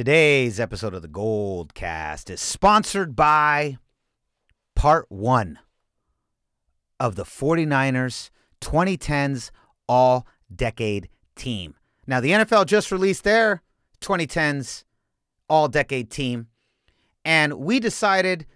[0.00, 3.76] Today's episode of the Gold Cast is sponsored by
[4.74, 5.58] part one
[6.98, 8.30] of the 49ers
[8.62, 9.50] 2010s
[9.86, 10.26] All
[10.56, 11.74] Decade Team.
[12.06, 13.62] Now, the NFL just released their
[14.00, 14.84] 2010s
[15.50, 16.46] All Decade Team,
[17.22, 18.46] and we decided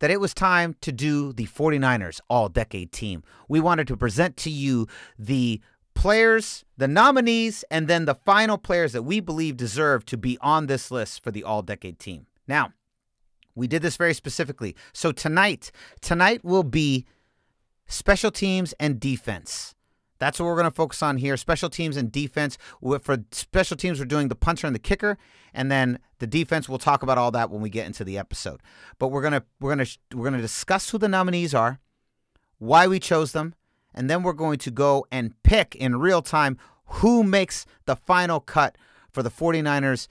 [0.00, 3.22] that it was time to do the 49ers All Decade Team.
[3.48, 5.60] We wanted to present to you the
[5.98, 10.68] players, the nominees, and then the final players that we believe deserve to be on
[10.68, 12.26] this list for the all decade team.
[12.46, 12.72] Now,
[13.56, 14.76] we did this very specifically.
[14.92, 17.04] So tonight, tonight will be
[17.88, 19.74] special teams and defense.
[20.20, 21.36] That's what we're going to focus on here.
[21.36, 22.58] Special teams and defense.
[23.00, 25.18] For special teams, we're doing the punter and the kicker,
[25.52, 26.68] and then the defense.
[26.68, 28.60] We'll talk about all that when we get into the episode.
[29.00, 31.80] But we're gonna we're gonna we're gonna discuss who the nominees are,
[32.58, 33.54] why we chose them,
[33.94, 38.40] and then we're going to go and pick in real time who makes the final
[38.40, 38.76] cut
[39.10, 40.08] for the 49ers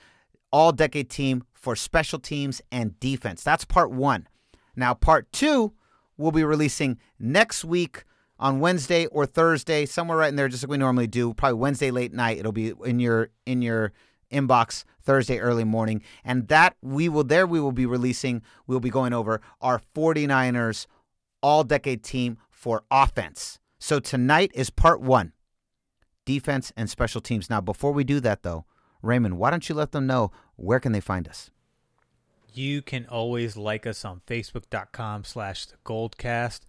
[0.52, 3.44] all decade team for special teams and defense.
[3.44, 4.28] That's part one.
[4.76, 5.74] Now, part two
[6.18, 8.06] will be releasing next week
[8.40, 11.34] on Wednesday or Thursday, somewhere right in there, just like we normally do.
[11.34, 12.38] Probably Wednesday late night.
[12.38, 13.92] It'll be in your in your
[14.32, 16.02] inbox Thursday early morning.
[16.24, 20.86] And that we will there we will be releasing, we'll be going over our 49ers
[21.42, 23.60] all decade team for offense.
[23.80, 25.34] So tonight is part one
[26.26, 27.50] defense and special teams.
[27.50, 28.66] Now, before we do that, though,
[29.02, 31.52] Raymond, why don't you let them know where can they find us?
[32.54, 36.62] You can always like us on Facebook.com slash the Goldcast,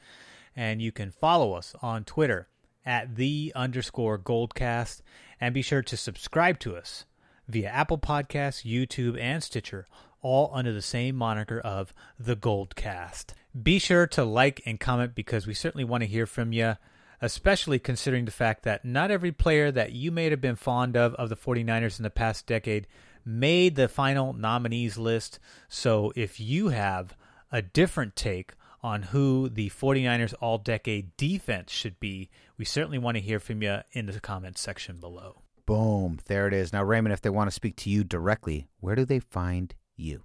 [0.54, 2.48] and you can follow us on Twitter
[2.84, 5.00] at the underscore Goldcast,
[5.40, 7.06] and be sure to subscribe to us
[7.48, 9.86] via Apple Podcasts, YouTube, and Stitcher,
[10.20, 13.32] all under the same moniker of the Goldcast.
[13.60, 16.76] Be sure to like and comment because we certainly want to hear from you
[17.20, 21.14] especially considering the fact that not every player that you may have been fond of
[21.14, 22.86] of the 49ers in the past decade
[23.24, 25.38] made the final nominees list.
[25.68, 27.16] So if you have
[27.52, 33.16] a different take on who the 49ers all decade defense should be, we certainly want
[33.16, 35.42] to hear from you in the comments section below.
[35.66, 36.18] Boom.
[36.26, 36.72] There it is.
[36.72, 40.22] Now, Raymond, if they want to speak to you directly, where do they find you?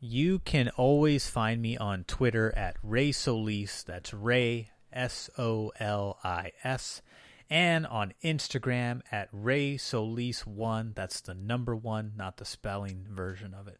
[0.00, 3.82] You can always find me on Twitter at Ray Solis.
[3.82, 7.02] That's Ray S O L I S,
[7.50, 10.94] and on Instagram at Ray Solis1.
[10.94, 13.78] That's the number one, not the spelling version of it.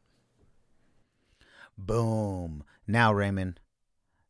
[1.78, 2.62] Boom.
[2.86, 3.60] Now, Raymond,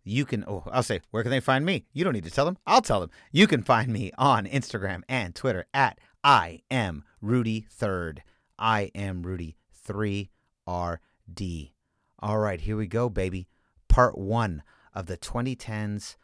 [0.04, 1.84] you can, oh, I'll say, where can they find me?
[1.92, 2.58] You don't need to tell them.
[2.66, 3.10] I'll tell them.
[3.32, 8.22] You can find me on Instagram and Twitter at I am Rudy Third.
[8.58, 11.72] I am Rudy 3RD.
[12.20, 13.48] All right, here we go, baby.
[13.88, 14.62] Part one
[14.94, 16.16] of the 2010s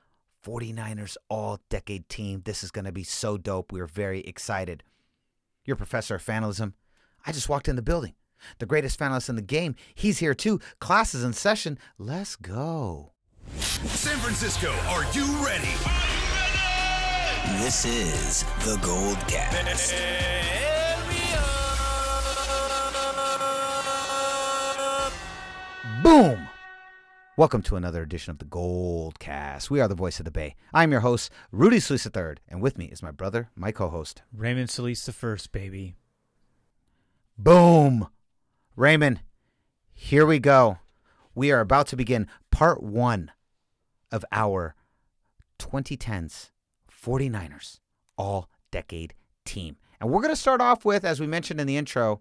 [0.43, 2.43] 49ers all decade team.
[2.45, 3.73] This is going to be so dope.
[3.73, 4.83] We're very excited.
[5.65, 6.75] Your professor of fanalism.
[7.25, 8.15] I just walked in the building.
[8.59, 9.77] The greatest fanalist in the game.
[9.95, 10.61] He's here too.
[10.81, 11.79] Class is in session.
[11.99, 13.13] Let's go.
[13.57, 15.69] San Francisco, are you ready?
[17.63, 19.95] This is the Gold Cast.
[26.03, 26.49] Boom!
[27.39, 29.71] Welcome to another edition of the Gold Cast.
[29.71, 30.55] We are the voice of the Bay.
[30.75, 34.69] I'm your host, Rudy Solis III, and with me is my brother, my co-host, Raymond
[34.69, 35.97] Solis the first, baby.
[37.39, 38.09] Boom!
[38.77, 39.23] Raymond,
[39.95, 40.77] here we go.
[41.35, 43.31] We are about to begin part one
[44.11, 44.75] of our
[45.59, 46.51] 2010s
[46.91, 47.79] 49ers
[48.19, 49.15] all decade
[49.47, 49.79] team.
[49.99, 52.21] And we're going to start off with, as we mentioned in the intro,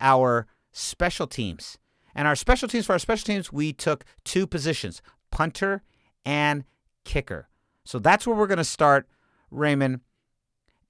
[0.00, 1.76] our special teams.
[2.14, 5.82] And our special teams, for our special teams, we took two positions punter
[6.24, 6.64] and
[7.04, 7.48] kicker.
[7.84, 9.08] So that's where we're going to start,
[9.50, 10.00] Raymond.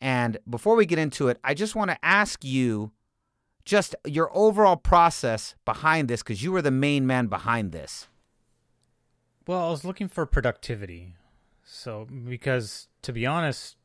[0.00, 2.92] And before we get into it, I just want to ask you
[3.64, 8.08] just your overall process behind this because you were the main man behind this.
[9.46, 11.14] Well, I was looking for productivity.
[11.64, 13.76] So, because to be honest,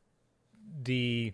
[0.81, 1.33] the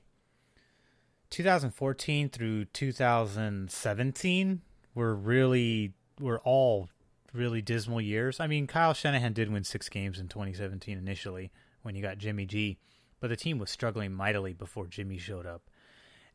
[1.32, 4.62] 2014 through 2017
[4.96, 6.90] were really were all
[7.34, 8.40] really dismal years.
[8.40, 11.52] I mean, Kyle Shanahan did win six games in 2017 initially
[11.84, 12.80] when you got Jimmy G,
[13.20, 15.70] but the team was struggling mightily before Jimmy showed up.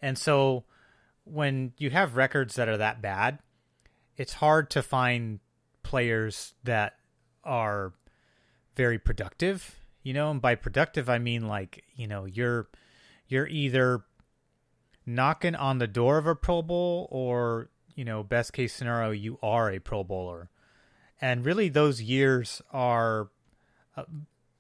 [0.03, 0.65] And so
[1.25, 3.39] when you have records that are that bad,
[4.17, 5.41] it's hard to find
[5.83, 6.95] players that
[7.43, 7.95] are
[8.77, 12.69] very productive, you know, and by productive I mean like, you know, you're
[13.29, 14.03] you're either
[15.07, 17.71] knocking on the door of a Pro Bowl or
[18.01, 20.49] you know, best case scenario, you are a Pro Bowler.
[21.21, 23.29] And really, those years are
[23.95, 24.05] uh,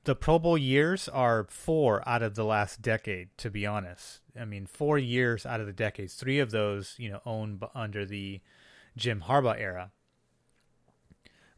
[0.04, 4.20] the Pro Bowl years are four out of the last decade, to be honest.
[4.38, 6.12] I mean, four years out of the decades.
[6.12, 8.42] Three of those, you know, owned under the
[8.94, 9.90] Jim Harbaugh era,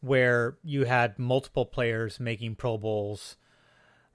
[0.00, 3.37] where you had multiple players making Pro Bowls.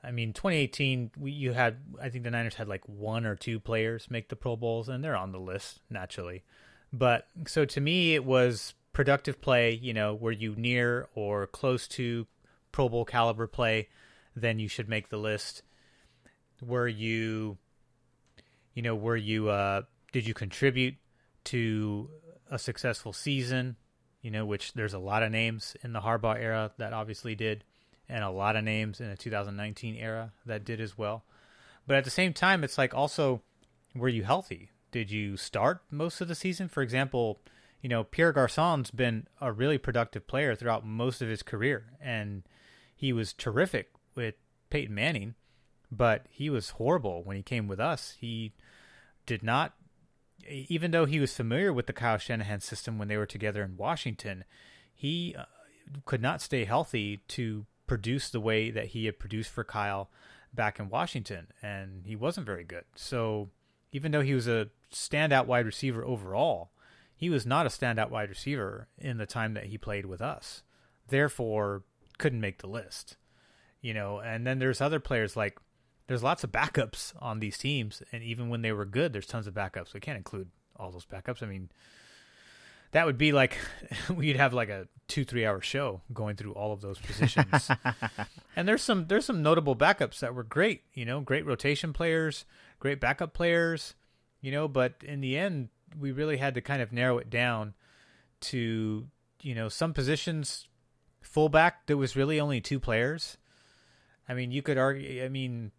[0.02, 3.60] I mean, 2018, we, you had, I think the Niners had like one or two
[3.60, 6.46] players make the Pro Bowls, and they're on the list, naturally.
[6.94, 11.88] But so to me, it was productive play, you know, were you near or close
[11.88, 12.26] to
[12.72, 13.90] Pro Bowl caliber play,
[14.36, 15.64] then you should make the list.
[16.62, 17.58] Were you,
[18.74, 20.96] you know, were you, uh, did you contribute
[21.46, 22.10] to
[22.50, 23.76] a successful season?
[24.22, 27.64] You know, which there's a lot of names in the Harbaugh era that obviously did,
[28.10, 31.24] and a lot of names in the 2019 era that did as well.
[31.86, 33.42] But at the same time, it's like also,
[33.96, 34.72] were you healthy?
[34.92, 36.68] Did you start most of the season?
[36.68, 37.40] For example,
[37.82, 42.44] you know, Pierre Garcon's been a really productive player throughout most of his career, and
[42.96, 44.36] he was terrific with
[44.70, 45.36] Peyton Manning,
[45.92, 48.16] but he was horrible when he came with us.
[48.20, 48.54] He
[49.26, 49.74] did not,
[50.48, 53.78] even though he was familiar with the Kyle Shanahan system when they were together in
[53.78, 54.44] Washington,
[54.94, 55.46] he uh,
[56.06, 60.10] could not stay healthy to produce the way that he had produced for Kyle
[60.54, 62.86] back in Washington, and he wasn't very good.
[62.96, 63.50] So
[63.92, 66.72] even though he was a standout wide receiver overall,
[67.16, 70.64] he was not a standout wide receiver in the time that he played with us.
[71.08, 71.84] Therefore,
[72.18, 73.18] couldn't make the list.
[73.82, 75.58] You know, and then there's other players like
[76.08, 79.48] there's lots of backups on these teams, and even when they were good, there's tons
[79.48, 79.94] of backups.
[79.94, 81.44] We can't include all those backups.
[81.44, 81.70] I mean,
[82.92, 83.58] that would be like
[84.14, 87.70] we'd have like a two three hour show going through all of those positions.
[88.56, 90.84] and there's some there's some notable backups that were great.
[90.94, 92.46] You know, great rotation players,
[92.80, 93.96] great backup players.
[94.42, 95.70] You know, but in the end,
[96.00, 97.74] we really had to kind of narrow it down
[98.42, 99.08] to
[99.42, 100.68] you know some positions.
[101.22, 103.38] Fullback, there was really only two players.
[104.30, 105.24] I mean, you could argue.
[105.24, 105.72] I mean,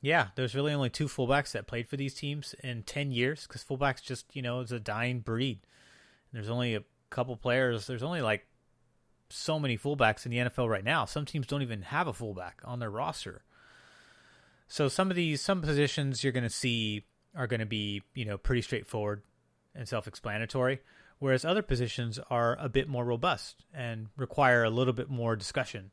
[0.00, 3.64] yeah, there's really only two fullbacks that played for these teams in 10 years because
[3.64, 5.60] fullbacks just, you know, is a dying breed.
[6.32, 7.86] There's only a couple players.
[7.86, 8.46] There's only like
[9.30, 11.04] so many fullbacks in the NFL right now.
[11.06, 13.42] Some teams don't even have a fullback on their roster.
[14.68, 17.04] So some of these, some positions you're going to see
[17.36, 19.22] are going to be, you know, pretty straightforward
[19.74, 20.80] and self explanatory,
[21.18, 25.90] whereas other positions are a bit more robust and require a little bit more discussion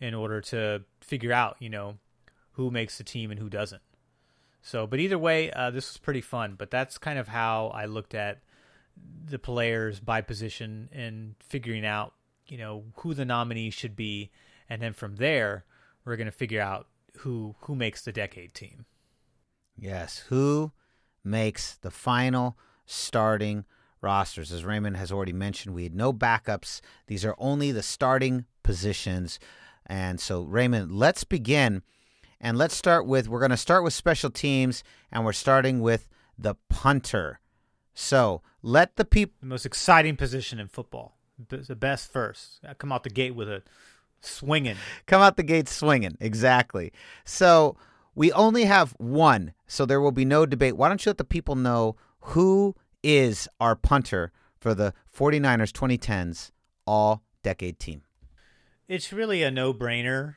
[0.00, 1.98] in order to figure out, you know,
[2.52, 3.82] who makes the team and who doesn't.
[4.62, 6.54] So, but either way, uh, this was pretty fun.
[6.56, 8.40] But that's kind of how I looked at
[9.24, 12.14] the players by position and figuring out,
[12.46, 14.30] you know, who the nominee should be,
[14.68, 15.64] and then from there,
[16.04, 16.86] we're going to figure out
[17.18, 18.86] who who makes the decade team.
[19.76, 20.72] Yes, who
[21.24, 23.64] makes the final starting
[24.00, 24.50] rosters?
[24.52, 26.80] As Raymond has already mentioned, we had no backups.
[27.06, 29.38] These are only the starting positions.
[29.86, 31.82] And so, Raymond, let's begin.
[32.40, 36.08] And let's start with we're going to start with special teams, and we're starting with
[36.38, 37.40] the punter.
[37.94, 39.34] So let the people.
[39.40, 41.16] The most exciting position in football.
[41.48, 42.60] The best first.
[42.78, 43.62] Come out the gate with a
[44.20, 44.76] swinging.
[45.06, 46.16] Come out the gate swinging.
[46.20, 46.92] Exactly.
[47.24, 47.76] So
[48.14, 50.76] we only have one, so there will be no debate.
[50.76, 56.50] Why don't you let the people know who is our punter for the 49ers 2010s
[56.86, 58.02] all decade team?
[58.88, 60.36] It's really a no brainer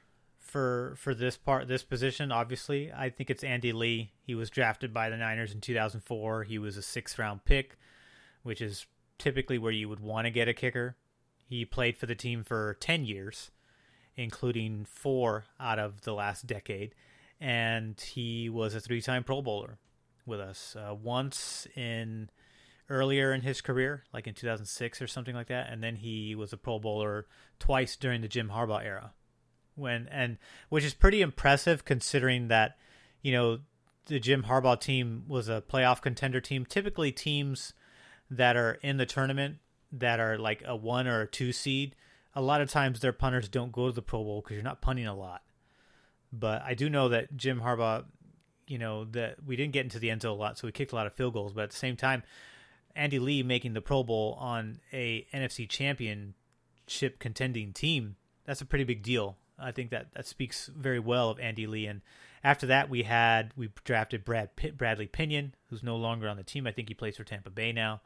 [0.52, 4.94] for for this part this position obviously i think it's andy lee he was drafted
[4.94, 7.78] by the niners in 2004 he was a sixth round pick
[8.44, 8.86] which is
[9.18, 10.98] typically where you would want to get a kicker
[11.48, 13.50] he played for the team for 10 years
[14.16, 16.96] including four out of the last decade.
[17.40, 19.80] And he was a three-time pro bowler
[20.26, 22.30] with us uh, once in
[22.90, 25.72] earlier in his career like in 2006 or something like that.
[25.72, 27.26] And then he was a pro bowler
[27.60, 29.14] twice during the jim harbaugh era.
[29.76, 30.38] When and
[30.70, 32.78] which is pretty impressive considering that
[33.22, 33.60] you know
[34.06, 36.66] the Jim Harbaugh team was a playoff contender team.
[36.66, 37.74] Typically, teams
[38.30, 39.58] that are in the tournament
[39.92, 41.96] that are like a one or a two seed,
[42.36, 44.82] a lot of times their punters don't go to the Pro Bowl because you're not
[44.82, 45.42] punting a lot.
[46.32, 48.06] But I do know that Jim Harbaugh,
[48.68, 50.94] you know, that we didn't get into the end zone a lot, so we kicked
[50.94, 51.54] a lot of field goals.
[51.54, 52.24] But at the same time,
[52.96, 58.86] Andy Lee making the Pro Bowl on a NFC championship contending team, that's a pretty
[58.86, 59.38] big deal.
[59.60, 61.86] I think that that speaks very well of Andy Lee.
[61.86, 62.02] And
[62.44, 66.44] after that, we had we drafted Brad Pitt, Bradley Pinion, who's no longer on the
[66.44, 66.66] team.
[66.66, 68.02] I think he plays for Tampa Bay now.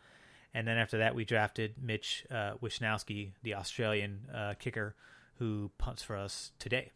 [0.55, 4.95] And then after that, we drafted Mitch uh, Wishnowsky, the Australian uh, kicker,
[5.37, 6.93] who punts for us today.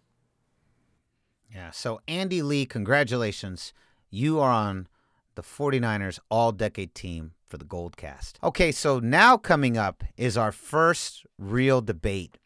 [1.53, 1.71] Yeah.
[1.71, 3.73] So Andy Lee, congratulations!
[4.09, 4.87] You are on
[5.35, 8.39] the 49ers All Decade Team for the Gold Cast.
[8.41, 12.37] Okay, so now coming up is our first real debate,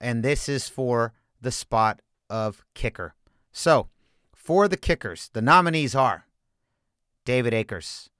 [0.00, 3.14] and this is for the spot of kicker.
[3.52, 3.88] So,
[4.34, 6.26] for the kickers, the nominees are
[7.24, 8.10] David Akers,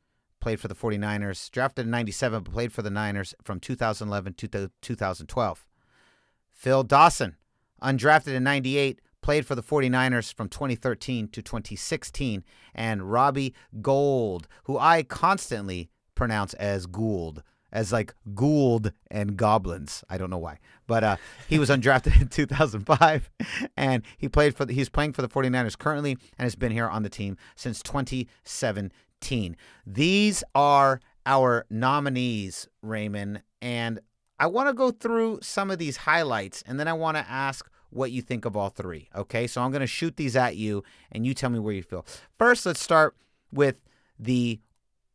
[0.44, 4.70] played for the 49ers, drafted in 97, but played for the Niners from 2011 to
[4.82, 5.66] 2012.
[6.52, 7.36] Phil Dawson,
[7.82, 12.44] undrafted in 98, played for the 49ers from 2013 to 2016.
[12.74, 20.04] And Robbie Gould, who I constantly pronounce as Gould, as like Gould and Goblins.
[20.10, 20.58] I don't know why.
[20.86, 21.16] But uh,
[21.48, 23.30] he was undrafted in 2005,
[23.78, 26.86] and he played for the, he's playing for the 49ers currently and has been here
[26.86, 28.92] on the team since 2017.
[29.86, 34.00] These are our nominees, Raymond, and
[34.38, 37.68] I want to go through some of these highlights, and then I want to ask
[37.90, 39.08] what you think of all three.
[39.14, 41.82] Okay, so I'm going to shoot these at you, and you tell me where you
[41.82, 42.04] feel.
[42.38, 43.16] First, let's start
[43.52, 43.76] with
[44.18, 44.60] the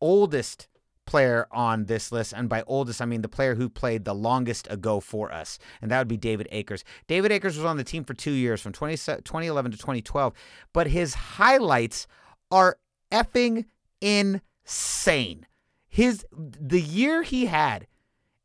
[0.00, 0.68] oldest
[1.10, 2.32] player on this list.
[2.32, 5.58] And by oldest, I mean the player who played the longest ago for us.
[5.82, 6.84] And that would be David Akers.
[7.08, 10.32] David Akers was on the team for two years, from 20, 2011 to 2012.
[10.72, 12.06] But his highlights
[12.50, 12.78] are
[13.10, 13.66] effing
[14.00, 15.46] insane.
[15.88, 17.86] His the year he had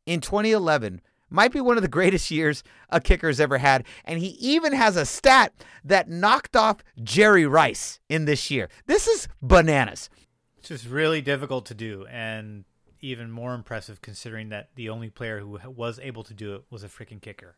[0.06, 3.86] in 2011 might be one of the greatest years a kicker's ever had.
[4.04, 8.70] And he even has a stat that knocked off Jerry Rice in this year.
[8.88, 10.10] This is bananas.
[10.58, 12.66] It's just really difficult to do, and
[13.00, 16.84] even more impressive considering that the only player who was able to do it was
[16.84, 17.56] a freaking kicker.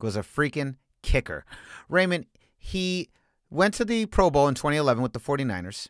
[0.00, 1.46] Was a freaking kicker.
[1.88, 2.26] Raymond,
[2.58, 3.08] he
[3.48, 5.88] went to the Pro Bowl in 2011 with the 49ers.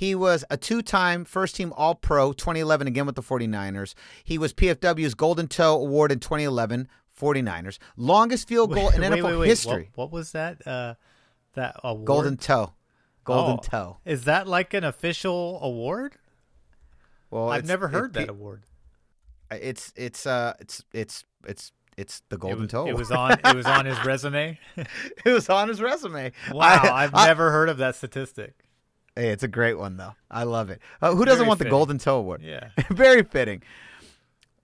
[0.00, 3.92] He was a two time first team All Pro 2011 again with the 49ers.
[4.24, 6.88] He was PFW's Golden Toe Award in 2011,
[7.20, 7.76] 49ers.
[7.98, 9.48] Longest field goal in NFL wait, wait.
[9.48, 9.90] history.
[9.94, 10.66] What, what, was that?
[10.66, 10.94] Uh,
[11.52, 12.06] that award?
[12.06, 12.72] Golden Toe.
[13.24, 13.96] Golden oh, Toe.
[14.06, 16.16] Is that like an official award?
[17.30, 18.62] Well, I've never heard it, that award.
[19.50, 22.86] It's it's uh it's it's it's it's the Golden it was, Toe.
[22.86, 24.58] It was on it was on his resume.
[24.78, 26.32] it was on his resume.
[26.50, 28.64] Wow, I, have never heard of that statistic.
[29.16, 30.14] Hey, it's a great one though.
[30.30, 30.80] I love it.
[31.02, 31.70] Uh, who doesn't Very want fitting.
[31.70, 32.42] the Golden Toe Award?
[32.42, 32.68] Yeah.
[32.90, 33.62] Very fitting.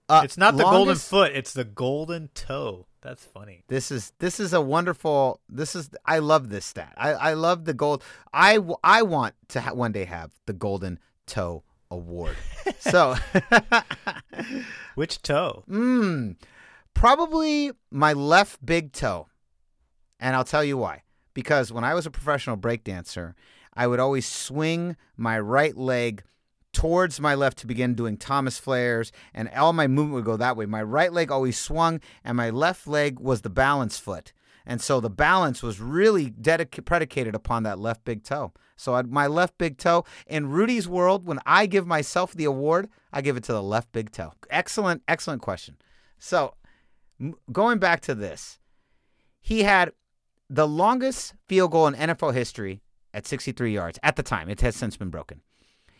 [0.09, 2.87] Uh, It's not the golden foot, it's the golden toe.
[3.01, 3.63] That's funny.
[3.67, 5.41] This is this is a wonderful.
[5.49, 6.93] This is I love this stat.
[6.97, 8.03] I I love the gold.
[8.33, 12.35] I I want to ha- one day have the Golden Toe Award.
[12.79, 13.15] so,
[14.95, 15.63] Which toe?
[15.69, 16.35] mm,
[16.93, 19.27] probably my left big toe,
[20.19, 21.03] and I'll tell you why.
[21.33, 23.35] Because when I was a professional breakdancer,
[23.77, 26.23] I would always swing my right leg
[26.73, 30.57] towards my left to begin doing Thomas flares, and all my movement would go that
[30.57, 30.65] way.
[30.65, 34.33] My right leg always swung, and my left leg was the balance foot.
[34.65, 36.33] And so the balance was really
[36.85, 38.51] predicated upon that left big toe.
[38.75, 42.89] So I'd, my left big toe in Rudy's world, when I give myself the award,
[43.13, 44.33] I give it to the left big toe.
[44.49, 45.77] Excellent, excellent question.
[46.19, 46.55] So
[47.21, 48.59] m- going back to this,
[49.39, 49.93] he had
[50.49, 52.81] the longest field goal in NFL history
[53.17, 54.47] at 63 yards at the time.
[54.47, 55.41] It has since been broken.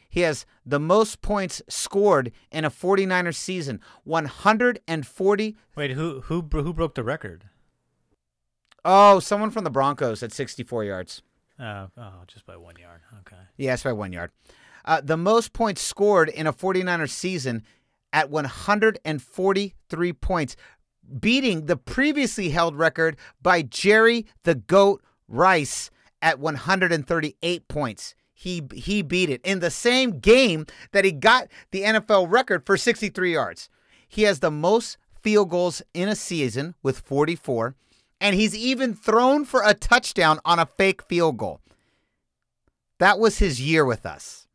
[0.07, 5.57] He has the most points scored in a 49er season 140.
[5.75, 7.49] Wait, who who who broke the record?
[8.85, 11.21] Oh, someone from the Broncos at 64 yards.
[11.59, 13.01] Uh, oh, just by one yard.
[13.19, 13.41] Okay.
[13.57, 14.31] Yes, by one yard.
[14.85, 17.63] Uh, the most points scored in a 49er season
[18.13, 20.55] at 143 points,
[21.19, 25.89] beating the previously held record by Jerry the Goat Rice
[26.27, 28.13] at 138 points.
[28.33, 32.75] He he beat it in the same game that he got the NFL record for
[32.75, 33.69] 63 yards.
[34.07, 37.75] He has the most field goals in a season with 44,
[38.19, 41.61] and he's even thrown for a touchdown on a fake field goal.
[42.99, 44.47] That was his year with us.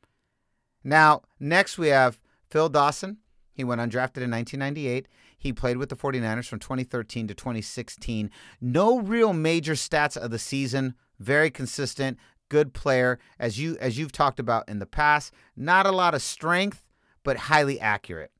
[0.85, 3.19] Now, next we have Phil Dawson.
[3.55, 5.09] He went undrafted in 1998.
[5.38, 8.31] He played with the 49ers from 2013 to 2016.
[8.61, 10.95] No real major stats of the season.
[11.23, 15.33] Very consistent, good player as you as you've talked about in the past.
[15.57, 16.83] Not a lot of strength,
[17.23, 18.33] but highly accurate.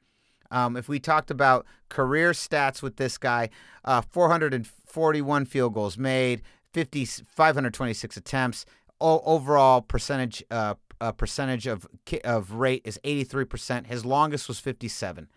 [0.50, 3.48] Um, if we talked about career stats with this guy,
[3.84, 6.42] uh, 441 field goals made,
[6.74, 8.66] 50, 526 attempts.
[9.00, 11.86] O- overall percentage uh, uh, percentage of
[12.24, 13.86] of rate is 83%.
[13.86, 15.28] His longest was 57.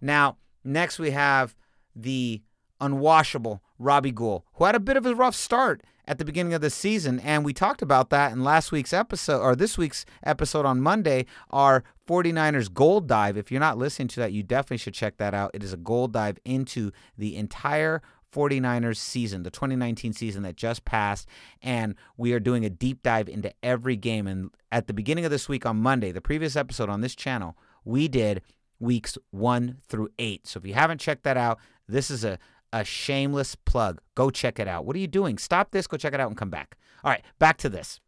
[0.00, 1.56] Now, next we have
[1.94, 2.42] the
[2.80, 6.60] unwashable Robbie Gould, who had a bit of a rough start at the beginning of
[6.60, 10.64] the season, and we talked about that in last week's episode or this week's episode
[10.64, 13.36] on Monday, our 49ers gold dive.
[13.36, 15.50] If you're not listening to that, you definitely should check that out.
[15.52, 20.84] It is a gold dive into the entire 49ers season, the 2019 season that just
[20.84, 21.26] passed,
[21.62, 24.26] and we are doing a deep dive into every game.
[24.26, 27.56] And at the beginning of this week on Monday, the previous episode on this channel,
[27.84, 28.42] we did
[28.78, 30.46] weeks one through eight.
[30.46, 31.58] So if you haven't checked that out,
[31.88, 32.38] this is a
[32.80, 34.00] a shameless plug.
[34.14, 34.84] Go check it out.
[34.84, 35.38] What are you doing?
[35.38, 36.76] Stop this, go check it out, and come back.
[37.04, 38.00] All right, back to this.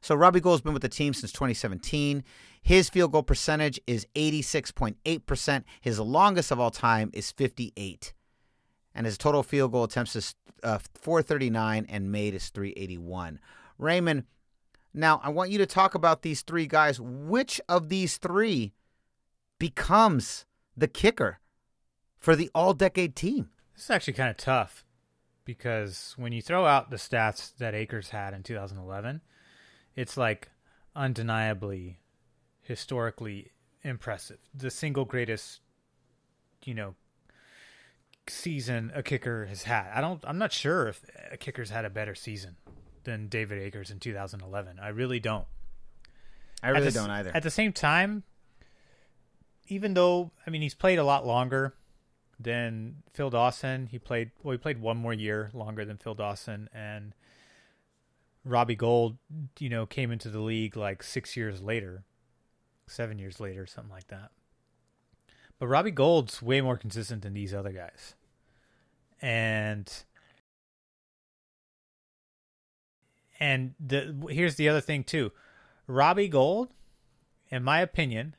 [0.00, 2.24] So Robbie Gould's been with the team since 2017.
[2.62, 5.64] His field goal percentage is 86.8%.
[5.80, 8.14] His longest of all time is 58.
[8.94, 13.40] And his total field goal attempts is uh, 439 and made is 381.
[13.78, 14.24] Raymond,
[14.92, 17.00] now I want you to talk about these three guys.
[17.00, 18.72] Which of these three
[19.58, 20.46] becomes
[20.76, 21.38] the kicker
[22.18, 23.50] for the all decade team?
[23.80, 24.84] This is actually kind of tough
[25.46, 29.22] because when you throw out the stats that Akers had in 2011,
[29.96, 30.50] it's like
[30.94, 31.98] undeniably
[32.60, 34.36] historically impressive.
[34.54, 35.60] The single greatest,
[36.62, 36.94] you know,
[38.28, 39.90] season a kicker has had.
[39.94, 42.56] I don't I'm not sure if a kicker's had a better season
[43.04, 44.78] than David Akers in 2011.
[44.78, 45.46] I really don't.
[46.62, 47.30] I really the don't either.
[47.34, 48.24] At the same time,
[49.68, 51.72] even though I mean he's played a lot longer
[52.40, 54.52] than Phil Dawson, he played well.
[54.52, 57.14] He played one more year longer than Phil Dawson, and
[58.44, 59.18] Robbie Gould,
[59.58, 62.04] you know, came into the league like six years later,
[62.86, 64.30] seven years later, something like that.
[65.58, 68.14] But Robbie Gould's way more consistent than these other guys,
[69.20, 69.92] and
[73.38, 75.32] and the here's the other thing too.
[75.86, 76.68] Robbie Gould,
[77.50, 78.36] in my opinion,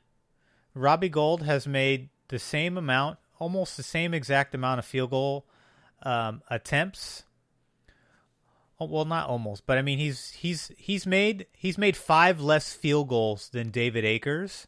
[0.74, 5.46] Robbie Gould has made the same amount, almost the same exact amount of field goal
[6.04, 7.24] um, attempts.
[8.80, 12.74] Oh, Well, not almost, but I mean he's he's he's made he's made five less
[12.74, 14.68] field goals than David Akers,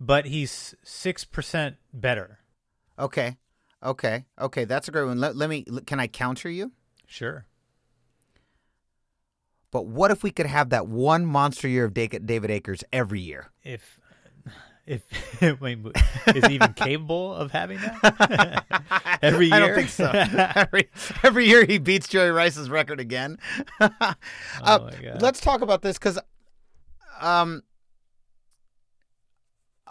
[0.00, 2.38] but he's six percent better.
[2.98, 3.36] okay.
[3.82, 4.24] Okay.
[4.40, 4.64] Okay.
[4.64, 5.20] That's a great one.
[5.20, 6.72] Let, let me, can I counter you?
[7.06, 7.44] Sure.
[9.70, 13.52] But what if we could have that one monster year of David Akers every year?
[13.62, 14.00] If
[15.40, 15.78] if wait,
[16.34, 18.64] is he even capable of having that
[19.22, 19.54] every year?
[19.54, 20.10] I don't think so.
[20.54, 20.88] every,
[21.24, 23.38] every year he beats Joey Rice's record again.
[23.80, 24.14] Uh,
[24.62, 24.90] Oh.
[25.20, 26.18] Let's talk about this because,
[27.20, 27.62] um,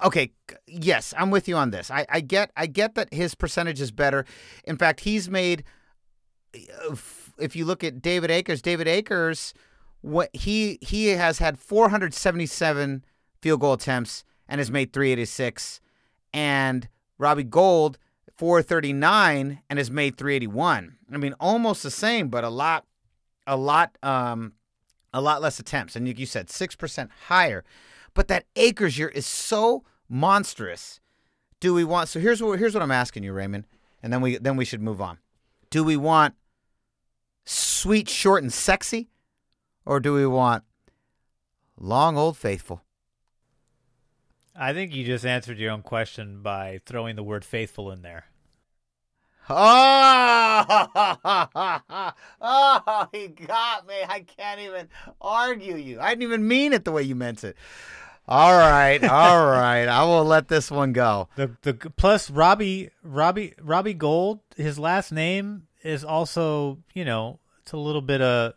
[0.03, 0.31] okay,
[0.67, 1.91] yes, I'm with you on this.
[1.91, 4.25] I, I get, I get that his percentage is better.
[4.63, 5.63] In fact, he's made.
[6.53, 9.53] If, if you look at David Akers, David Akers,
[9.99, 13.03] what he he has had 477
[13.41, 15.81] field goal attempts and has made 386,
[16.33, 17.97] and Robbie Gould
[18.35, 20.97] 439 and has made 381.
[21.11, 22.85] I mean, almost the same, but a lot,
[23.47, 24.53] a lot, um,
[25.13, 25.95] a lot less attempts.
[25.95, 27.63] And you said, six percent higher.
[28.13, 30.99] But that Akers year is so monstrous.
[31.59, 32.09] Do we want?
[32.09, 33.65] So here's what here's what I'm asking you, Raymond,
[34.03, 35.19] and then we then we should move on.
[35.69, 36.35] Do we want
[37.45, 39.09] sweet, short, and sexy,
[39.85, 40.63] or do we want
[41.77, 42.81] long, old, faithful?
[44.57, 48.25] I think you just answered your own question by throwing the word faithful in there.
[49.47, 50.65] Oh,
[52.41, 53.95] oh, he got me.
[54.07, 54.87] I can't even
[55.21, 55.99] argue you.
[55.99, 57.55] I didn't even mean it the way you meant it.
[58.27, 59.85] All right, all right.
[59.85, 61.29] I will let this one go.
[61.35, 67.73] The the plus Robbie Robbie Robbie Gould, his last name is also, you know, it's
[67.73, 68.53] a little bit of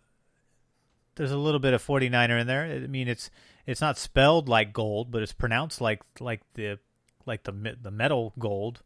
[1.16, 2.64] there's a little bit of 49er in there.
[2.64, 3.28] I mean, it's
[3.68, 6.78] it's not spelled like gold, but it's pronounced like like the
[7.26, 8.82] like the the metal gold.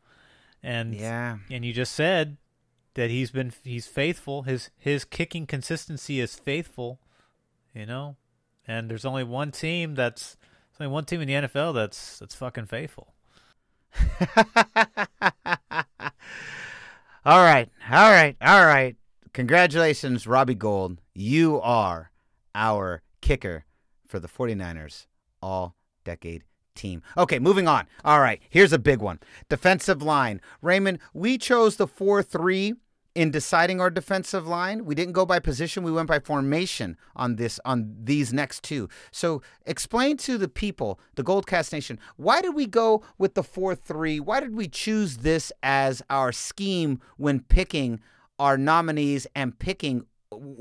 [0.61, 1.39] And Yeah.
[1.51, 2.37] and you just said
[2.95, 4.43] that he's been he's faithful.
[4.43, 6.99] His his kicking consistency is faithful,
[7.73, 8.17] you know.
[8.67, 10.37] And there's only one team that's
[10.73, 13.15] there's only one team in the NFL that's that's fucking faithful.
[17.25, 18.97] all right, all right, all right.
[19.33, 20.99] Congratulations, Robbie Gould.
[21.15, 22.11] You are
[22.55, 23.65] our kicker
[24.13, 25.07] for the 49ers
[25.41, 26.45] all decade
[26.75, 27.03] team.
[27.17, 27.87] Okay, moving on.
[28.05, 30.43] All right, here's a big one defensive line.
[30.61, 32.75] Raymond, we chose the 4 3
[33.15, 34.85] in deciding our defensive line.
[34.85, 38.91] We didn't go by position, we went by formation on this on these next two.
[39.11, 44.21] So explain to the people, the Goldcast Nation, why did we go with the 4-3?
[44.21, 48.01] Why did we choose this as our scheme when picking
[48.39, 50.05] our nominees and picking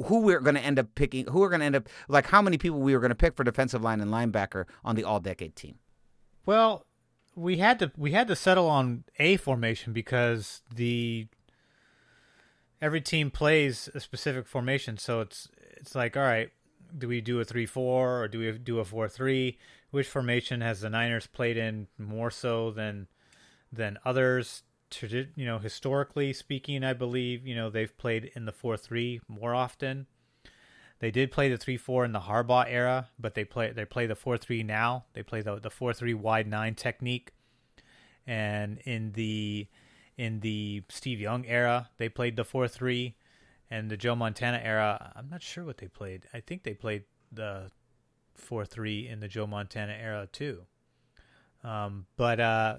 [0.06, 2.42] who we're going to end up picking, who we're going to end up like how
[2.42, 5.56] many people we were going to pick for defensive line and linebacker on the all-decade
[5.56, 5.76] team.
[6.46, 6.86] Well,
[7.36, 11.28] we had to we had to settle on a formation because the
[12.82, 16.50] every team plays a specific formation, so it's it's like all right,
[16.98, 19.58] do we do a three four or do we do a four three?
[19.92, 23.08] Which formation has the Niners played in more so than
[23.72, 24.64] than others?
[25.02, 29.54] You know, historically speaking, I believe you know they've played in the four three more
[29.54, 30.08] often.
[31.00, 34.06] They did play the three four in the Harbaugh era, but they play they play
[34.06, 35.06] the four three now.
[35.14, 37.32] They play the the four three wide nine technique,
[38.28, 39.68] and in the
[40.18, 43.16] in the Steve Young era, they played the four three,
[43.72, 45.12] and the Joe Montana era.
[45.16, 46.28] I'm not sure what they played.
[46.34, 47.72] I think they played the
[48.36, 50.64] four three in the Joe Montana era too.
[51.64, 52.78] Um, but uh,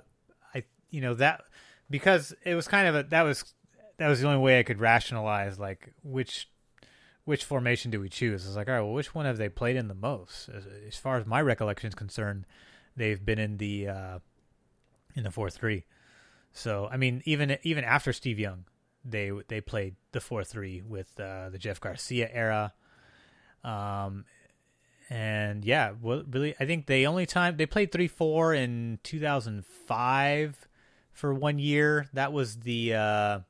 [0.55, 1.43] I, you know that
[1.93, 3.45] because it was kind of a that was
[3.99, 6.49] that was the only way I could rationalize like which
[7.25, 8.45] which formation do we choose?
[8.45, 10.49] It's like, all right, well, which one have they played in the most?
[10.49, 12.47] As, as far as my recollection is concerned,
[12.97, 14.19] they've been in the uh,
[15.15, 15.85] in the four three.
[16.53, 18.65] So I mean, even even after Steve Young,
[19.05, 22.73] they they played the four three with uh, the Jeff Garcia era.
[23.63, 24.25] Um,
[25.11, 29.21] and yeah, well, really, I think they only time they played three four in two
[29.21, 30.67] thousand five
[31.13, 32.07] for one year.
[32.13, 33.41] That was the uh,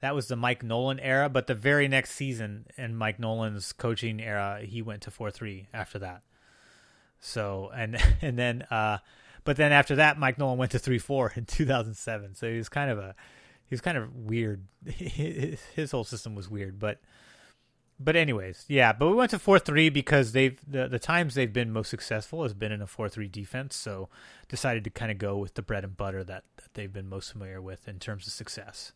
[0.00, 1.28] that was the Mike Nolan era.
[1.28, 5.68] But the very next season in Mike Nolan's coaching era, he went to four three
[5.72, 6.22] after that.
[7.20, 8.98] So and and then uh,
[9.44, 12.34] but then after that, Mike Nolan went to three four in two thousand seven.
[12.34, 13.14] So he was kind of a
[13.66, 14.66] he was kind of weird.
[14.84, 17.00] His whole system was weird, but
[18.04, 18.92] but anyways, yeah.
[18.92, 22.42] But we went to four three because they've the the times they've been most successful
[22.42, 23.76] has been in a four three defense.
[23.76, 24.08] So
[24.48, 27.32] decided to kind of go with the bread and butter that, that they've been most
[27.32, 28.92] familiar with in terms of success.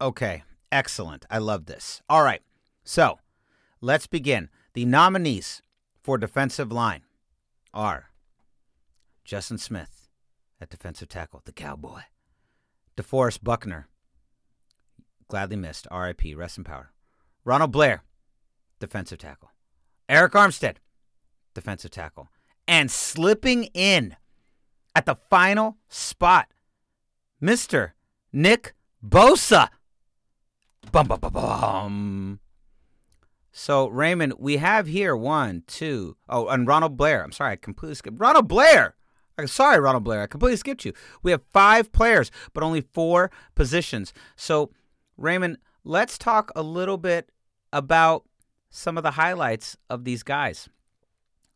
[0.00, 1.26] Okay, excellent.
[1.30, 2.02] I love this.
[2.08, 2.42] All right,
[2.84, 3.18] so
[3.80, 4.48] let's begin.
[4.74, 5.62] The nominees
[6.02, 7.02] for defensive line
[7.72, 8.10] are
[9.24, 10.08] Justin Smith
[10.60, 12.02] at defensive tackle, the cowboy.
[12.96, 13.88] DeForest Buckner,
[15.28, 16.91] gladly missed, RIP, rest in power.
[17.44, 18.04] Ronald Blair,
[18.78, 19.50] defensive tackle.
[20.08, 20.76] Arik Armstead,
[21.54, 22.28] defensive tackle.
[22.68, 24.16] And slipping in
[24.94, 26.48] at the final spot,
[27.42, 27.92] Mr.
[28.32, 28.74] Nick
[29.04, 29.68] Bosa.
[30.92, 32.40] Bum, bum, bum, bum.
[33.50, 37.22] So, Raymond, we have here one, two, oh, and Ronald Blair.
[37.22, 38.18] I'm sorry, I completely skipped.
[38.18, 38.94] Ronald Blair.
[39.36, 40.22] I'm sorry, Ronald Blair.
[40.22, 40.92] I completely skipped you.
[41.22, 44.12] We have five players, but only four positions.
[44.36, 44.70] So,
[45.16, 47.30] Raymond, let's talk a little bit
[47.72, 48.24] about
[48.70, 50.68] some of the highlights of these guys.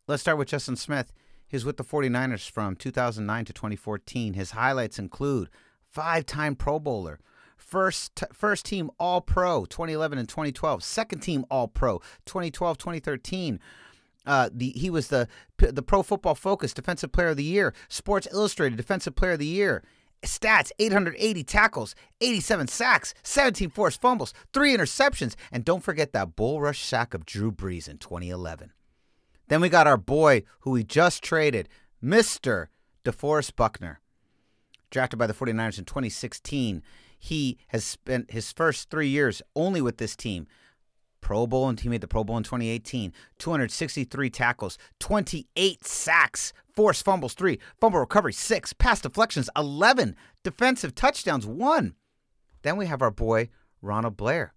[0.07, 1.12] Let's start with Justin Smith.
[1.49, 4.35] He's with the 49ers from 2009 to 2014.
[4.35, 5.49] His highlights include
[5.91, 7.21] five time Pro Bowler,
[7.57, 13.61] first, first team All Pro 2011 and 2012, second team All Pro 2012 2013.
[14.27, 18.27] Uh, the he was the the Pro Football Focus Defensive Player of the Year, Sports
[18.33, 19.85] Illustrated Defensive Player of the Year.
[20.22, 26.61] Stats 880 tackles, 87 sacks, 17 forced fumbles, three interceptions, and don't forget that bull
[26.61, 28.72] rush sack of Drew Brees in 2011.
[29.48, 31.68] Then we got our boy who we just traded,
[32.02, 32.66] Mr.
[33.05, 34.00] DeForest Buckner.
[34.90, 36.83] Drafted by the 49ers in 2016,
[37.18, 40.46] he has spent his first three years only with this team.
[41.20, 43.12] Pro Bowl and he made the Pro Bowl in 2018.
[43.38, 51.47] 263 tackles, 28 sacks, forced fumbles, three, fumble recovery, six, pass deflections, 11, defensive touchdowns,
[51.47, 51.95] one.
[52.62, 53.49] Then we have our boy,
[53.83, 54.53] Ronald Blair,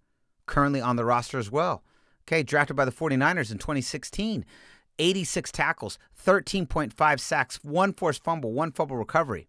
[0.46, 1.82] currently on the roster as well.
[2.28, 4.44] Okay, drafted by the 49ers in 2016.
[4.98, 9.48] 86 tackles, 13.5 sacks, one forced fumble, one fumble recovery.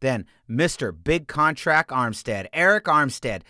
[0.00, 0.94] Then Mr.
[0.94, 3.40] Big Contract Armstead, Arik Armstead,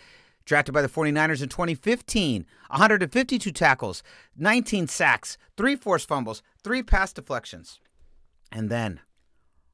[0.45, 4.01] drafted by the 49ers in 2015, 152 tackles,
[4.37, 7.79] 19 sacks, three forced fumbles, three pass deflections.
[8.55, 9.01] And then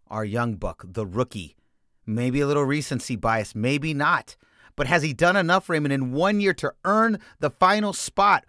[0.07, 1.55] our young buck, the rookie,
[2.03, 4.35] maybe a little recency bias, maybe not.
[4.75, 8.43] But has he done enough, Raymond, in one year to earn the final spot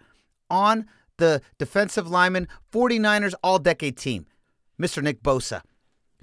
[0.49, 4.25] on the defensive lineman 49ers all decade team,
[4.81, 5.03] Mr.
[5.03, 5.61] Nick Bosa.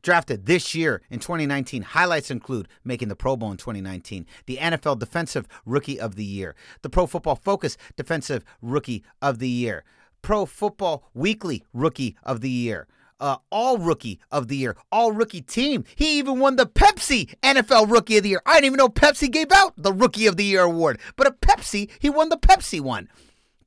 [0.03, 1.83] Drafted this year in 2019.
[1.83, 6.57] Highlights include making the Pro Bowl in 2019, the NFL Defensive Rookie of the Year,
[6.83, 9.85] the Pro Football Focus Defensive Rookie of the Year,
[10.21, 12.89] Pro Football Weekly Rookie of the Year,
[13.21, 15.85] uh, All Rookie of the Year, All Rookie Team.
[15.95, 18.43] He even won the Pepsi NFL Rookie of the Year.
[18.47, 21.33] I didn't even know Pepsi gave out the Rookie of the Year award, but a
[21.33, 23.09] Pepsi, he won the Pepsi one.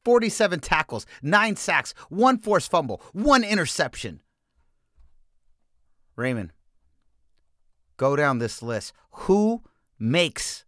[0.03, 4.21] 47 tackles, nine sacks, one forced fumble, one interception.
[6.15, 6.51] Raymond,
[7.97, 8.93] go down this list.
[9.11, 9.63] Who
[9.97, 10.65] makes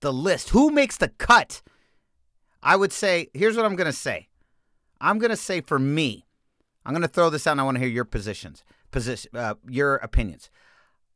[0.00, 0.50] the list?
[0.50, 1.62] Who makes the cut?
[2.62, 4.28] I would say, here's what I'm going to say.
[5.00, 6.25] I'm going to say for me,
[6.86, 9.54] I'm going to throw this out and I want to hear your positions, position, uh,
[9.68, 10.50] your opinions.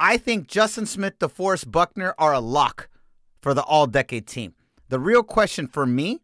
[0.01, 2.89] I think Justin Smith, DeForest Buckner are a lock
[3.41, 4.55] for the all decade team.
[4.89, 6.23] The real question for me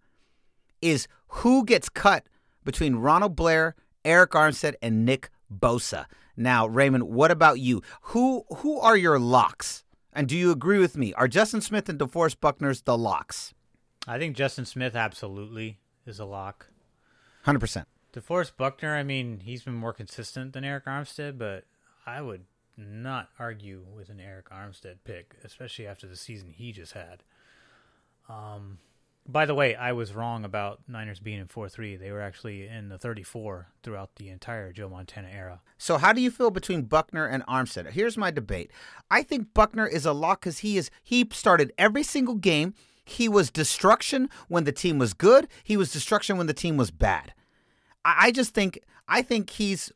[0.83, 2.27] is who gets cut
[2.65, 6.07] between Ronald Blair, Arik Armstead, and Nick Bosa.
[6.37, 7.83] Now, Raymond, what about you?
[8.03, 9.85] Who who are your locks?
[10.13, 11.15] And do you agree with me?
[11.15, 13.55] Are Justin Smith and DeForest Buckner's the locks?
[14.09, 16.71] I think Justin Smith absolutely is a lock.
[17.43, 17.87] Hundred percent.
[18.17, 21.65] DeForest Buckner, I mean, he's been more consistent than Arik Armstead, but
[22.07, 22.45] I would
[22.77, 27.23] not argue with an Arik Armstead pick, especially after the season he just had.
[28.29, 28.79] Um,
[29.29, 31.97] by the way, I was wrong about Niners being in 4 3.
[31.97, 35.61] They were actually in the 34 throughout the entire Joe Montana era.
[35.77, 37.91] So how do you feel between Buckner and Armstead?
[37.91, 38.71] Here's my debate.
[39.11, 42.73] I think Buckner is a lock because he is he started every single game.
[43.05, 45.49] He was destruction when the team was good.
[45.63, 47.35] He was destruction when the team was bad.
[48.07, 49.93] I, just think I think he's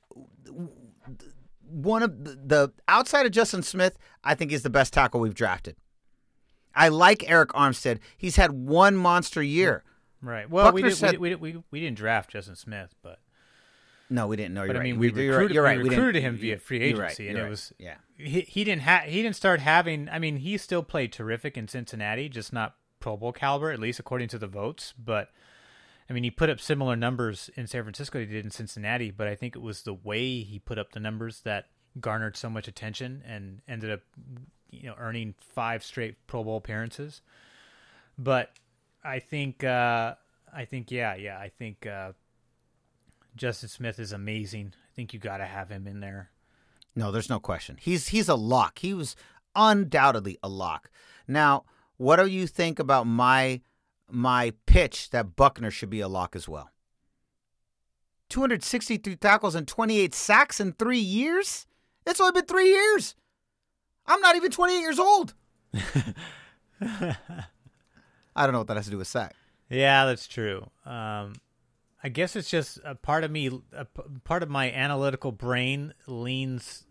[1.68, 3.96] one of the, the outside of Justin Smith.
[4.24, 5.76] I think he's the best tackle we've drafted.
[6.74, 7.98] I like Arik Armstead.
[8.16, 9.82] He's had one monster year.
[10.22, 10.48] Right.
[10.48, 13.18] Well, we, did, said- we, did, we, we, we didn't draft Justin Smith, but
[14.10, 14.62] No, we didn't know.
[14.62, 14.84] You're but I right.
[14.90, 15.82] mean, we, you're recruited, You're right.
[15.82, 17.06] we recruited him via free you're right.
[17.06, 17.94] agency, and You're it was yeah.
[18.16, 20.08] he, he didn't have he didn't start having.
[20.10, 23.98] I mean, he still played terrific in Cincinnati, just not Pro Bowl caliber, at least
[23.98, 24.92] according to the votes.
[25.02, 25.30] But
[26.10, 29.12] I mean, he put up similar numbers in San Francisco he did in Cincinnati.
[29.12, 31.66] But I think it was the way he put up the numbers that
[32.00, 34.00] garnered so much attention and ended up,
[34.70, 37.22] you know, earning five straight Pro Bowl appearances.
[38.18, 38.50] But
[39.04, 40.14] I think, uh,
[40.52, 42.12] I think, yeah, yeah, I think uh,
[43.36, 44.74] Justin Smith is amazing.
[44.74, 46.30] I think you got to have him in there.
[46.96, 47.78] No, there's no question.
[47.80, 48.80] He's he's a lock.
[48.80, 49.14] He was
[49.54, 50.90] undoubtedly a lock.
[51.28, 51.64] Now,
[51.98, 53.60] what do you think about my
[54.12, 56.70] my pitch that Buckner should be a lock as well?
[58.28, 61.66] 263 tackles and 28 sacks in 3 years?
[62.06, 63.14] It's only been 3 years.
[64.06, 65.34] I'm not even 28 years old.
[66.80, 67.16] I
[68.36, 69.34] don't know what that has to do with sack.
[69.68, 70.70] Yeah, that's true.
[70.84, 71.34] Um,
[72.02, 75.94] I guess it's just a part of me, a p- part of my analytical brain
[76.06, 76.86] leans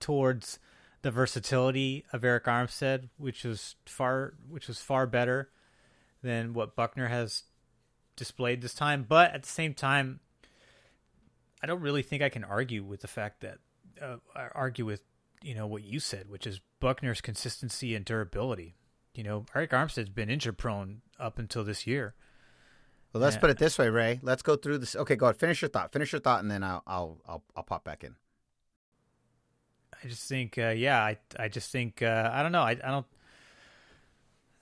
[0.00, 0.58] towards
[1.02, 5.50] the versatility of Arik Armstead, which was far, which was far better
[6.24, 7.44] than what Buckner has
[8.16, 9.04] displayed this time.
[9.08, 10.18] But at the same time,
[11.62, 13.58] I don't really think I can argue with the fact that
[14.02, 15.02] uh, I argue with
[15.42, 18.74] you know what you said, which is Buckner's consistency and durability.
[19.14, 22.14] You know, Arik Armstead's been injury prone up until this year.
[23.12, 23.40] Well, let's Yeah.
[23.40, 24.18] put it this way, Ray.
[24.22, 24.96] Let's go through this.
[24.96, 25.36] Okay, go ahead.
[25.36, 25.92] Finish your thought.
[25.92, 28.16] Finish your thought, and then I'll I'll I'll, I'll pop back in.
[30.02, 32.90] I just think, uh, yeah, I, I just think, uh, I don't know, I, I
[32.90, 33.06] don't.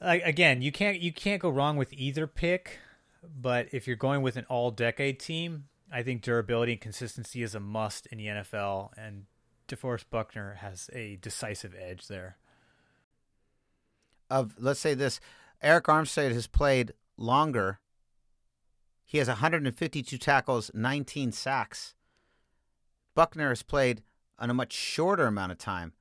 [0.02, 2.80] I, again, you can't, you can't go wrong with either pick,
[3.22, 7.60] but if you're going with an all-decade team, I think durability and consistency is a
[7.60, 9.26] must in the NFL, and
[9.68, 12.36] DeForest Buckner has a decisive edge there.
[14.28, 15.20] of let's say this
[15.62, 17.78] Arik Armstead has played longer.
[19.04, 21.94] He has 152 tackles, 19 sacks.
[23.14, 24.02] Buckner has played
[24.38, 25.92] on a much shorter amount of time,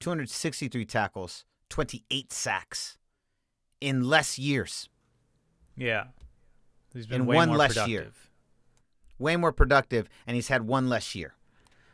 [0.00, 2.95] 263 tackles, 28 sacks
[3.86, 4.88] in less years.
[5.76, 6.04] Yeah,
[6.92, 7.90] he's been In way one more less productive.
[7.90, 8.06] year.
[9.18, 11.34] Way more productive, and he's had one less year.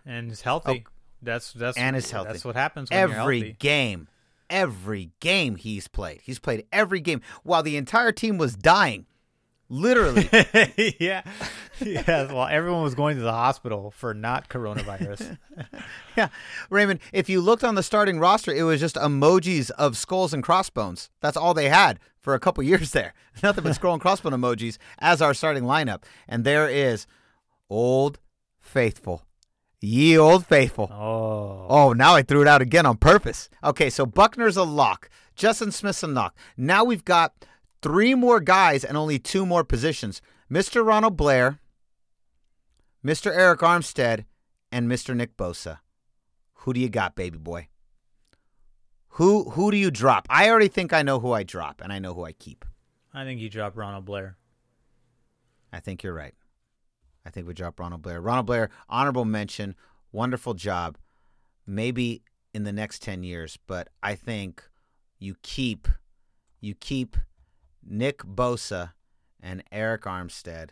[0.06, 0.84] and he's healthy.
[0.86, 0.90] Oh.
[1.24, 2.32] That's that's And is healthy.
[2.32, 4.08] That's what happens when you're every game,
[4.50, 6.20] every game he's played.
[6.24, 9.06] He's played every game while the entire team was dying.
[9.72, 10.28] Literally.
[11.00, 11.22] yeah,
[11.80, 12.30] yeah.
[12.30, 15.38] Well, everyone was going to the hospital for not coronavirus.
[16.14, 16.28] Yeah,
[16.68, 20.42] Raymond, if you looked on the starting roster, it was just emojis of skulls and
[20.42, 21.08] crossbones.
[21.22, 23.14] That's all they had for a couple years there.
[23.42, 26.02] Nothing but skull and crossbone emojis as our starting lineup.
[26.28, 27.06] And there is
[27.70, 28.18] Old
[28.60, 29.22] Faithful.
[29.80, 30.90] Ye Old Faithful.
[30.92, 33.48] oh, Oh, now I threw it out again on purpose.
[33.64, 35.08] Okay, so Buckner's a lock.
[35.34, 36.36] Justin Smith's a lock.
[36.58, 37.32] Now we've got
[37.82, 40.84] three more guys and only two more positions Mr.
[40.84, 41.58] Ronald Blair,
[43.04, 43.34] Mr.
[43.34, 44.24] Arik Armstead,
[44.70, 45.14] and Mr.
[45.14, 45.78] Nick Bosa.
[46.54, 47.68] Who do you got, baby boy?
[49.16, 50.26] Who who do you drop?
[50.30, 52.64] I already think I know who I drop, and I know who I keep.
[53.12, 54.36] I think you drop Ronald Blair.
[55.72, 56.34] I think you're right.
[57.26, 58.20] I think we drop Ronald Blair.
[58.20, 59.74] Ronald Blair, honorable mention,
[60.12, 60.98] wonderful job.
[61.66, 62.22] Maybe
[62.54, 64.62] in the next 10 years, but I think
[65.18, 65.88] you keep
[66.60, 67.16] you keep
[67.86, 68.92] Nick Bosa
[69.40, 70.70] and Arik Armstead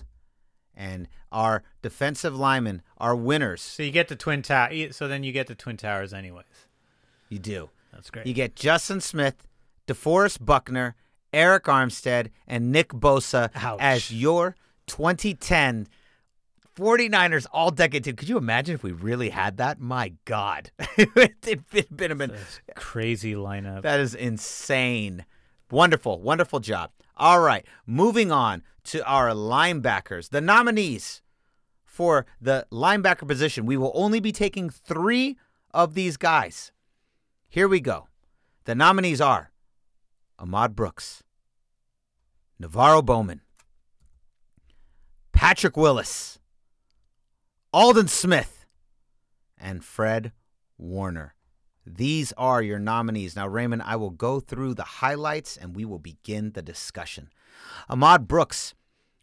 [0.80, 3.60] and our defensive linemen, are winners.
[3.60, 4.70] So you get the twin tower.
[4.92, 6.44] So then you get the twin towers, anyways.
[7.28, 7.70] You do.
[7.92, 8.26] That's great.
[8.26, 9.46] You get Justin Smith,
[9.86, 10.96] DeForest Buckner,
[11.34, 13.78] Arik Armstead, and Nick Bosa Ouch.
[13.80, 15.86] as your 2010
[16.76, 18.16] 49ers all decade team.
[18.16, 19.80] Could you imagine if we really had that?
[19.80, 20.70] My God.
[20.96, 23.82] It'd been, been, That's crazy lineup.
[23.82, 25.24] that is insane.
[25.70, 26.90] Wonderful, wonderful job.
[27.16, 31.22] All right, moving on to our linebackers, the nominees
[31.84, 33.66] for the linebacker position.
[33.66, 35.36] We will only be taking three
[35.72, 36.72] of these guys.
[37.48, 38.08] Here we go.
[38.64, 39.50] The nominees are
[40.38, 41.22] Ahmad Brooks,
[42.60, 43.42] NaVorro Bowman,
[45.32, 46.38] Patrick Willis,
[47.72, 48.66] Aldon Smith,
[49.58, 50.32] and Fred
[50.78, 51.34] Warner.
[51.86, 53.36] These are your nominees.
[53.36, 57.30] Now, Raymond, I will go through the highlights and we will begin the discussion.
[57.88, 58.74] Ahmad Brooks